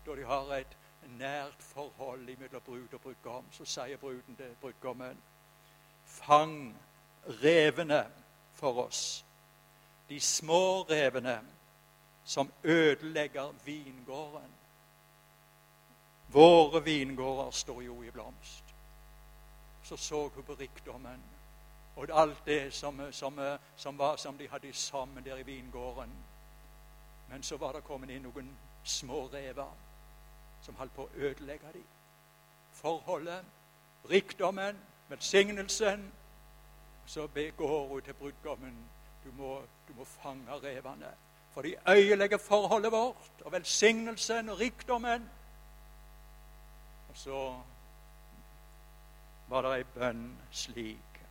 Da 0.05 0.15
de 0.15 0.23
har 0.23 0.53
et 0.55 0.77
nært 1.19 1.59
forhold 1.59 2.23
mellom 2.39 2.61
brud 2.65 2.93
og 2.93 3.01
brudgom, 3.01 3.51
så 3.51 3.65
sier 3.65 3.97
bruden 3.97 4.35
til 4.35 4.55
brudgommen 4.61 5.17
Fang 6.09 6.77
revene 7.43 8.05
for 8.53 8.87
oss 8.87 9.25
de 10.09 10.19
små 10.19 10.81
revene 10.81 11.41
som 12.23 12.51
ødelegger 12.63 13.51
vingården. 13.65 14.51
Våre 16.27 16.83
vingårder 16.83 17.51
står 17.51 17.81
jo 17.81 18.03
i 18.03 18.11
blomst. 18.11 18.63
Så 19.83 19.97
så 19.97 20.27
hun 20.27 20.43
på 20.43 20.53
rikdommen 20.53 21.23
og 21.95 22.07
alt 22.11 22.45
det 22.45 22.73
som, 22.73 23.01
som, 23.11 23.57
som, 23.75 23.97
var, 23.97 24.15
som 24.15 24.37
de 24.37 24.49
hadde 24.49 24.73
sammen 24.73 25.25
der 25.25 25.37
i 25.37 25.43
vingården. 25.43 26.09
Men 27.29 27.43
så 27.43 27.57
var 27.57 27.71
det 27.71 27.83
kommet 27.83 28.09
inn 28.09 28.23
noen 28.23 28.57
små 28.83 29.25
rever 29.33 29.73
som 30.61 30.75
holdt 30.75 30.93
på 30.95 31.03
å 31.03 31.09
ødelegge 31.15 31.73
dem. 31.73 31.83
Forholdet, 32.71 33.45
rikdommen, 34.09 34.77
velsignelsen. 35.09 36.11
Så 37.05 37.27
går 37.57 37.87
hun 37.87 38.01
til 38.01 38.13
brudgommen 38.13 38.77
du 39.29 39.41
må, 39.41 39.61
du 39.87 39.93
må 39.97 40.03
fange 40.03 40.59
revene. 40.63 41.11
For 41.53 41.61
de 41.61 41.75
øyelegger 41.87 42.37
forholdet 42.37 42.91
vårt 42.91 43.41
og 43.45 43.51
velsignelsen 43.51 44.49
og 44.49 44.59
rikdommen. 44.59 45.29
Og 47.09 47.17
så 47.17 47.55
var 49.49 49.61
det 49.61 49.75
ei 49.77 49.83
bønn 49.93 50.25
slik. 50.51 51.21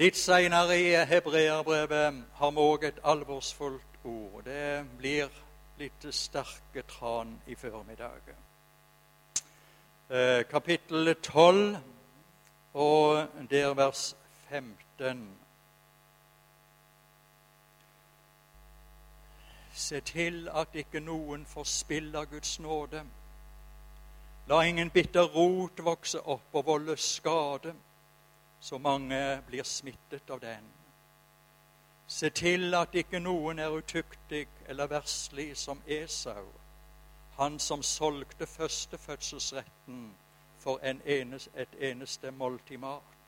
Litt 0.00 0.16
seinere 0.16 0.76
i 0.80 0.92
hebreerbrevet 1.10 2.20
har 2.40 2.52
vi 2.56 2.64
òg 2.64 2.84
et 2.88 3.00
alvorsfullt 3.04 4.04
ord. 4.04 4.44
Det 4.44 4.84
blir 4.98 5.32
litt 5.80 6.06
sterke 6.14 6.84
tran 6.88 7.38
i 7.46 7.54
formiddag. 7.54 8.34
Eh, 10.10 10.44
kapittel 10.50 11.14
12 11.14 11.76
og 12.74 13.26
der 13.50 13.74
vers 13.74 14.16
15. 14.48 14.89
Se 19.74 20.00
til 20.00 20.48
at 20.48 20.74
ikke 20.74 21.00
noen 21.00 21.46
forspiller 21.46 22.24
Guds 22.24 22.60
nåde. 22.60 23.04
La 24.46 24.60
ingen 24.62 24.90
bitter 24.90 25.22
rot 25.22 25.80
vokse 25.84 26.20
opp 26.20 26.54
og 26.54 26.66
volde 26.66 26.96
skade, 26.96 27.74
så 28.60 28.78
mange 28.78 29.42
blir 29.46 29.64
smittet 29.64 30.30
av 30.30 30.40
den. 30.40 30.66
Se 32.06 32.30
til 32.30 32.74
at 32.74 32.94
ikke 32.94 33.20
noen 33.22 33.58
er 33.58 33.70
utuktig 33.70 34.48
eller 34.66 34.86
verslig 34.90 35.56
som 35.56 35.82
Esau, 35.86 36.48
han 37.38 37.58
som 37.58 37.82
solgte 37.82 38.46
førstefødselsretten 38.46 40.16
for 40.58 40.78
en 40.82 41.00
enes, 41.06 41.48
et 41.54 41.76
eneste 41.78 42.30
måltid 42.30 42.78
mat. 42.78 43.19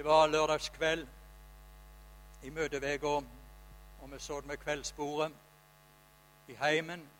Det 0.00 0.08
var 0.08 0.26
lørdagskveld 0.26 1.08
i 2.42 2.50
møteveka, 2.50 3.06
og 4.00 4.12
vi 4.12 4.18
så 4.18 4.40
det 4.40 4.46
med 4.46 4.56
kveldsbordet 4.56 5.32
i 6.48 6.54
heimen. 6.54 7.10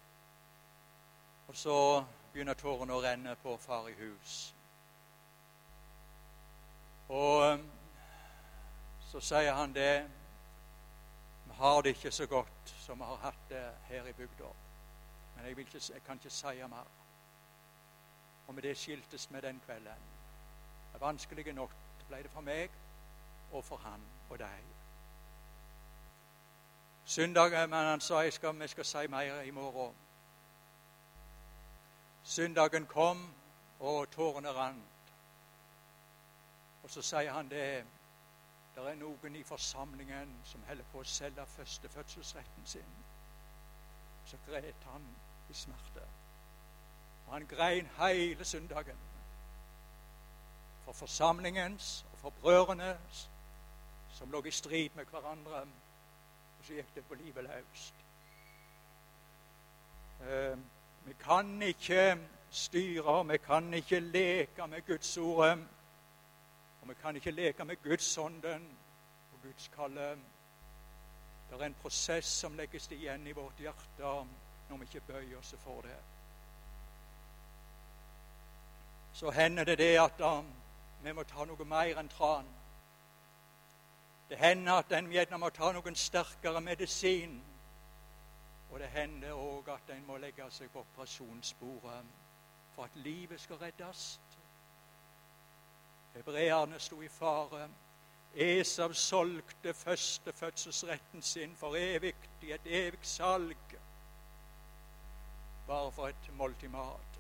Og 1.49 1.57
så 1.57 2.05
begynner 2.33 2.55
tårene 2.55 2.95
å 2.97 3.03
renne 3.05 3.35
på 3.43 3.57
far 3.61 3.91
i 3.91 3.93
hus. 3.99 4.55
Og 7.09 7.45
um, 7.53 7.67
så 9.11 9.21
sier 9.21 9.53
han 9.53 9.77
det 9.77 10.09
Vi 11.45 11.59
har 11.61 11.83
det 11.83 11.95
ikke 11.99 12.11
så 12.11 12.27
godt 12.27 12.75
som 12.87 12.99
vi 12.99 13.11
har 13.13 13.21
hatt 13.27 13.45
det 13.53 13.67
her 13.91 14.09
i 14.09 14.17
bygda. 14.23 14.55
Men 15.37 15.45
jeg, 15.45 15.59
ikke, 15.59 15.85
jeg 15.93 16.03
kan 16.07 16.17
ikke 16.17 16.33
si 16.33 16.57
mer. 16.65 16.89
Og 18.47 18.55
med 18.55 18.63
det 18.63 18.77
skiltes 18.79 19.29
vi 19.31 19.41
den 19.41 19.61
kvelden. 19.67 20.11
Det 20.89 20.95
er 20.95 21.07
vanskelig 21.07 21.55
nok 21.55 21.90
ble 22.11 22.23
det 22.27 22.31
for 22.35 22.45
meg 22.45 22.75
og 23.53 23.65
for 23.65 23.81
han 23.87 24.03
og 24.31 24.39
deg. 24.39 24.69
Søndag, 27.05 27.57
men 27.69 27.87
han 27.91 28.01
sa 28.01 28.21
jeg 28.23 28.33
skal, 28.33 28.55
vi 28.61 28.69
skal 28.69 28.85
si 28.85 29.07
mer 29.11 29.41
i 29.41 29.51
morgen. 29.51 29.95
Søndagen 32.23 32.87
kom, 32.87 33.25
og 33.81 34.11
tårene 34.11 34.53
rant. 34.53 35.15
Og 36.83 36.91
så 36.91 37.03
sier 37.03 37.33
han 37.33 37.49
det 37.51 37.85
det 38.75 38.85
er 38.87 38.97
noen 38.97 39.35
i 39.37 39.43
forsamlingen 39.43 40.31
som 40.47 40.63
holder 40.69 40.87
på 40.93 41.01
å 41.03 41.05
selge 41.05 41.45
førstefødselsretten 41.57 42.67
sin. 42.67 42.93
Så 44.25 44.39
gret 44.47 44.87
han 44.93 45.09
i 45.51 45.57
smerte. 45.59 46.07
Og 47.27 47.33
han 47.35 47.49
grein 47.51 47.91
hele 47.99 48.45
søndagen 48.45 49.10
for 50.91 51.07
forsamlingens 51.07 52.07
og 52.13 52.19
for 52.19 52.31
brødrenes, 52.31 53.31
som 54.13 54.31
lå 54.31 54.43
i 54.43 54.51
strid 54.51 54.91
med 54.95 55.05
hverandre. 55.05 55.61
Og 56.59 56.65
så 56.67 56.75
gikk 56.75 56.95
det 56.95 57.05
på 57.05 57.15
livet 57.15 57.45
løst. 57.45 57.95
Eh, 60.21 60.59
vi 61.07 61.15
kan 61.21 61.63
ikke 61.63 62.19
styre, 62.51 63.27
vi 63.27 63.39
kan 63.39 63.75
ikke 63.75 64.01
leke 64.01 64.67
med 64.67 64.87
Guds 64.87 65.17
ord. 65.17 65.59
Og 66.83 66.89
vi 66.89 66.95
kan 66.95 67.17
ikke 67.17 67.31
leke 67.31 67.65
med 67.65 67.77
Guds 67.83 68.19
ånden 68.19 68.69
og 69.33 69.43
Guds 69.43 69.71
kalle. 69.77 70.11
Det 71.51 71.61
er 71.61 71.67
en 71.67 71.81
prosess 71.83 72.27
som 72.27 72.57
legges 72.59 72.91
igjen 72.91 73.27
i 73.27 73.33
vårt 73.33 73.59
hjerte 73.59 74.11
når 74.69 74.77
vi 74.77 74.91
ikke 74.91 75.13
bøyer 75.13 75.39
oss 75.39 75.55
for 75.63 75.81
det. 75.87 75.99
Så 79.13 79.31
hender 79.31 79.65
det 79.65 79.79
det 79.79 79.97
at 79.99 80.21
vi 81.03 81.13
må 81.13 81.23
ta 81.25 81.45
noe 81.45 81.65
mer 81.65 81.99
enn 82.01 82.09
tran. 82.09 82.49
Det 84.31 84.39
hender 84.39 84.73
at 84.73 84.93
en 84.93 85.11
gjerne 85.11 85.39
må 85.43 85.51
ta 85.51 85.73
noen 85.73 85.97
sterkere 85.97 86.61
medisin. 86.61 87.41
Og 88.71 88.79
det 88.79 88.91
hender 88.95 89.35
òg 89.35 89.69
at 89.75 89.91
en 89.91 90.05
må 90.07 90.19
legge 90.23 90.47
seg 90.55 90.71
på 90.71 90.85
operasjonsbordet 90.85 92.03
for 92.75 92.85
at 92.87 92.97
livet 93.03 93.41
skal 93.41 93.59
reddes. 93.59 94.21
Hebreerne 96.15 96.79
sto 96.79 97.01
i 97.03 97.09
fare. 97.09 97.69
Esav 98.35 98.93
solgte 98.95 99.75
førstefødselsretten 99.75 101.23
sin 101.23 101.57
for 101.57 101.75
evig 101.77 102.15
i 102.43 102.53
et 102.53 102.67
evig 102.67 103.03
salg, 103.03 103.75
bare 105.67 105.93
for 105.93 106.07
et 106.09 106.31
måltid 106.39 106.69
mat. 106.69 107.19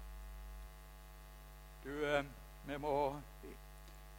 Du, 1.84 2.04
eh, 2.04 2.24
vi 2.66 2.76
må 2.78 3.20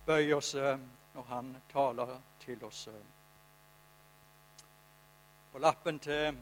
bøye 0.05 0.35
oss 0.35 0.53
eh, 0.55 0.79
når 1.13 1.27
han 1.29 1.55
taler 1.71 2.15
til 2.45 2.63
oss. 2.65 2.87
Eh. 2.87 3.03
På 5.51 5.59
lappen 5.59 5.99
til 5.99 6.37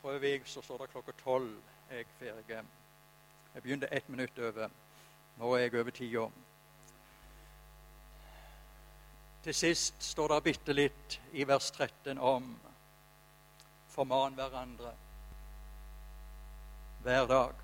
Frøvik 0.00 0.46
så 0.46 0.62
står 0.62 0.78
det 0.78 0.90
klokka 0.92 1.12
tolv. 1.24 1.56
Jeg 1.90 2.06
ferdig. 2.18 2.62
Jeg 3.54 3.62
begynte 3.62 3.86
ett 3.92 4.08
minutt 4.08 4.38
over. 4.38 4.70
Nå 5.38 5.54
er 5.54 5.58
jeg 5.58 5.74
over 5.80 5.90
tida. 5.90 6.28
Til 9.42 9.54
sist 9.54 10.02
står 10.04 10.28
det 10.28 10.42
bitte 10.44 10.76
litt 10.76 11.16
i 11.32 11.46
vers 11.48 11.70
13 11.70 12.18
om 12.18 12.52
forman 13.88 14.36
hverandre 14.38 14.92
hver 17.02 17.26
dag. 17.26 17.59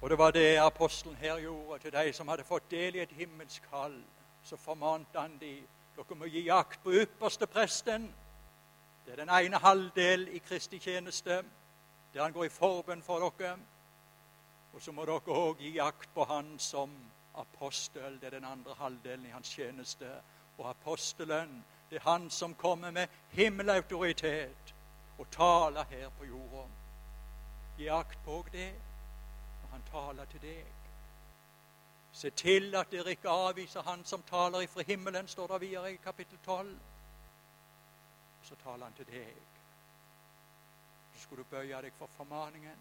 Og 0.00 0.10
det 0.10 0.18
var 0.18 0.30
det 0.30 0.56
apostelen 0.56 1.16
her 1.16 1.38
gjorde 1.38 1.78
til 1.78 1.92
de 1.92 2.12
som 2.12 2.28
hadde 2.28 2.44
fått 2.44 2.70
del 2.70 2.94
i 2.96 3.02
et 3.02 3.12
himmelsk 3.18 3.62
kall. 3.70 3.96
Så 4.42 4.56
formante 4.56 5.18
han 5.18 5.34
de 5.40 5.56
dere 5.96 6.14
må 6.14 6.28
gi 6.30 6.44
akt 6.54 6.78
på 6.84 6.94
ypperste 6.94 7.46
presten. 7.50 8.06
Det 9.06 9.12
er 9.12 9.24
den 9.24 9.32
ene 9.34 9.58
halvdel 9.58 10.28
i 10.28 10.38
Kristi 10.38 10.78
tjeneste, 10.78 11.42
der 12.14 12.22
han 12.22 12.32
går 12.32 12.44
i 12.44 12.54
forbønn 12.54 13.02
for 13.02 13.26
dere. 13.26 13.56
Og 14.74 14.82
så 14.82 14.92
må 14.92 15.04
dere 15.08 15.34
òg 15.34 15.58
gi 15.66 15.78
akt 15.82 16.14
på 16.14 16.24
han 16.30 16.54
som 16.58 16.94
apostel. 17.34 18.20
Det 18.20 18.30
er 18.30 18.38
den 18.38 18.44
andre 18.44 18.74
halvdelen 18.78 19.26
i 19.26 19.34
hans 19.34 19.50
tjeneste. 19.50 20.06
Og 20.58 20.70
apostelen, 20.70 21.64
det 21.90 21.98
er 21.98 22.10
han 22.10 22.30
som 22.30 22.54
kommer 22.54 22.90
med 22.90 23.06
himmelautoritet 23.30 24.74
og 25.18 25.26
taler 25.30 25.84
her 25.90 26.10
på 26.18 26.24
jorda. 26.24 26.68
Gi 27.78 27.88
akt 27.90 28.22
på 28.24 28.44
det 28.52 28.70
han 29.78 29.90
taler 29.92 30.24
til 30.24 30.42
deg. 30.42 30.66
Se 32.12 32.30
til 32.30 32.74
at 32.74 32.90
dere 32.90 33.10
ikke 33.10 33.30
avviser 33.30 33.82
Han 33.82 34.04
som 34.04 34.22
taler 34.22 34.60
ifra 34.60 34.82
himmelen, 34.86 35.28
står 35.28 35.46
det 35.46 35.60
videre 35.60 35.92
i 35.92 35.96
kapittel 35.96 36.38
12. 36.44 36.78
Så 38.42 38.54
taler 38.64 38.84
han 38.84 38.94
til 38.94 39.06
deg. 39.06 39.34
Så 41.14 41.22
skulle 41.22 41.44
du 41.44 41.48
bøye 41.50 41.82
deg 41.82 41.92
for 41.98 42.06
formaningen. 42.16 42.78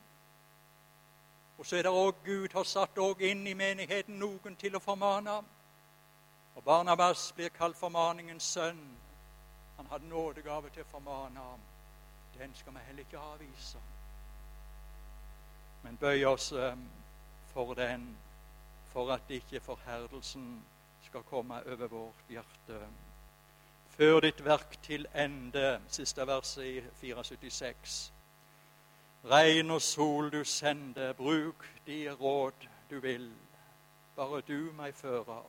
Og 1.58 1.66
så 1.66 1.78
er 1.78 1.84
det 1.84 1.92
òg 1.92 2.24
Gud 2.26 2.54
har 2.54 2.64
satt 2.64 2.98
òg 2.98 3.22
inn 3.22 3.48
i 3.48 3.54
menigheten 3.54 4.20
noen 4.20 4.56
til 4.56 4.76
å 4.76 4.80
formane. 4.82 5.38
Og 6.56 6.64
Barnabas 6.64 7.32
blir 7.36 7.50
kalt 7.50 7.78
formaningens 7.78 8.44
sønn. 8.44 8.82
Han 9.78 9.86
hadde 9.86 10.10
nådegave 10.10 10.70
til 10.70 10.86
å 10.86 10.92
formane 10.92 11.40
ham. 11.40 11.62
Den 12.38 12.56
skal 12.56 12.74
vi 12.74 12.80
heller 12.88 13.06
ikke 13.06 13.20
avvise. 13.20 13.82
Men 15.84 15.98
bøy 15.98 16.24
oss 16.26 16.52
um, 16.52 16.88
for 17.54 17.74
den, 17.74 18.18
for 18.86 19.12
at 19.14 19.22
ikke 19.30 19.60
forherdelsen 19.60 20.66
skal 21.06 21.24
komme 21.24 21.62
over 21.66 21.88
vårt 21.88 22.30
hjerte. 22.30 22.88
Før 23.90 24.20
ditt 24.20 24.46
verk 24.46 24.78
til 24.84 25.08
ende, 25.16 25.82
siste 25.88 26.28
verset 26.28 26.66
i 26.66 26.82
476. 27.02 28.14
Regn 29.26 29.72
og 29.72 29.82
sol 29.82 30.32
du 30.32 30.44
sender, 30.44 31.14
bruk 31.14 31.66
de 31.88 32.14
råd 32.14 32.68
du 32.90 33.00
vil. 33.00 33.32
Bare 34.16 34.42
du 34.42 34.72
meg 34.78 34.96
fører, 34.96 35.46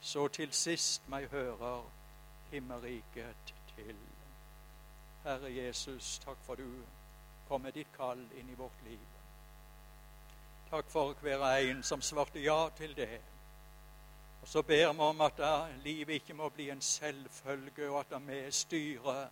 så 0.00 0.28
til 0.28 0.52
sist 0.52 1.08
meg 1.08 1.28
hører 1.30 1.86
himmelriket 2.50 3.54
til. 3.76 3.96
Herre 5.24 5.54
Jesus, 5.54 6.18
takk 6.24 6.42
for 6.42 6.54
du 6.54 6.68
kom 7.48 7.60
med 7.60 7.72
ditt 7.72 7.92
kall 7.96 8.20
inn 8.38 8.50
i 8.50 8.58
vårt 8.58 8.84
liv. 8.86 9.19
Takk 10.70 10.90
for 10.90 11.14
hver 11.20 11.44
en 11.56 11.82
som 11.82 12.02
svarte 12.02 12.40
ja 12.40 12.68
til 12.76 12.96
det. 12.96 13.20
Og 14.42 14.48
så 14.48 14.62
ber 14.62 14.92
vi 14.92 14.98
om 14.98 15.20
at 15.20 15.40
livet 15.84 16.14
ikke 16.14 16.34
må 16.34 16.48
bli 16.48 16.70
en 16.70 16.80
selvfølge, 16.80 17.90
og 17.90 18.00
at 18.00 18.28
vi 18.28 18.50
styrer 18.50 19.26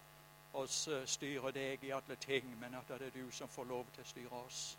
oss 0.53 0.89
styrer 1.07 1.51
deg 1.51 1.85
i 1.85 1.91
alle 1.91 2.17
ting, 2.17 2.59
men 2.61 2.75
at 2.75 2.89
det 2.89 3.07
er 3.07 3.23
du 3.23 3.31
som 3.31 3.49
får 3.49 3.65
lov 3.65 3.87
til 3.95 4.03
å 4.03 4.09
styre 4.09 4.41
oss. 4.41 4.79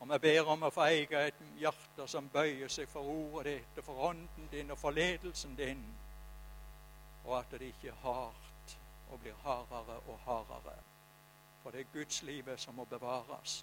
Og 0.00 0.10
vi 0.10 0.18
ber 0.18 0.50
om 0.50 0.66
å 0.66 0.72
få 0.74 0.88
eie 0.88 1.22
et 1.28 1.44
hjerte 1.60 2.08
som 2.10 2.28
bøyer 2.28 2.68
seg 2.68 2.90
for 2.90 3.06
ordet 3.06 3.52
ditt 3.52 3.78
og 3.78 3.84
for 3.84 4.08
ånden 4.10 4.50
din 4.50 4.74
og 4.74 4.78
for 4.78 4.90
ledelsen 4.90 5.54
din, 5.56 5.86
og 7.24 7.38
at 7.38 7.54
det 7.54 7.70
ikke 7.70 7.92
er 7.92 8.02
hardt 8.02 8.76
og 9.12 9.20
blir 9.22 9.38
hardere 9.46 10.02
og 10.02 10.18
hardere. 10.26 10.76
For 11.62 11.70
det 11.70 11.80
er 11.80 11.94
Guds 11.94 12.22
livet 12.22 12.60
som 12.60 12.74
må 12.74 12.84
bevares, 12.90 13.62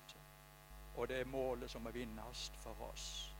og 0.93 1.07
det 1.09 1.19
er 1.19 1.25
målet 1.25 1.71
som 1.71 1.81
må 1.81 1.91
vinnes 1.91 2.51
for 2.63 2.91
oss. 2.91 3.30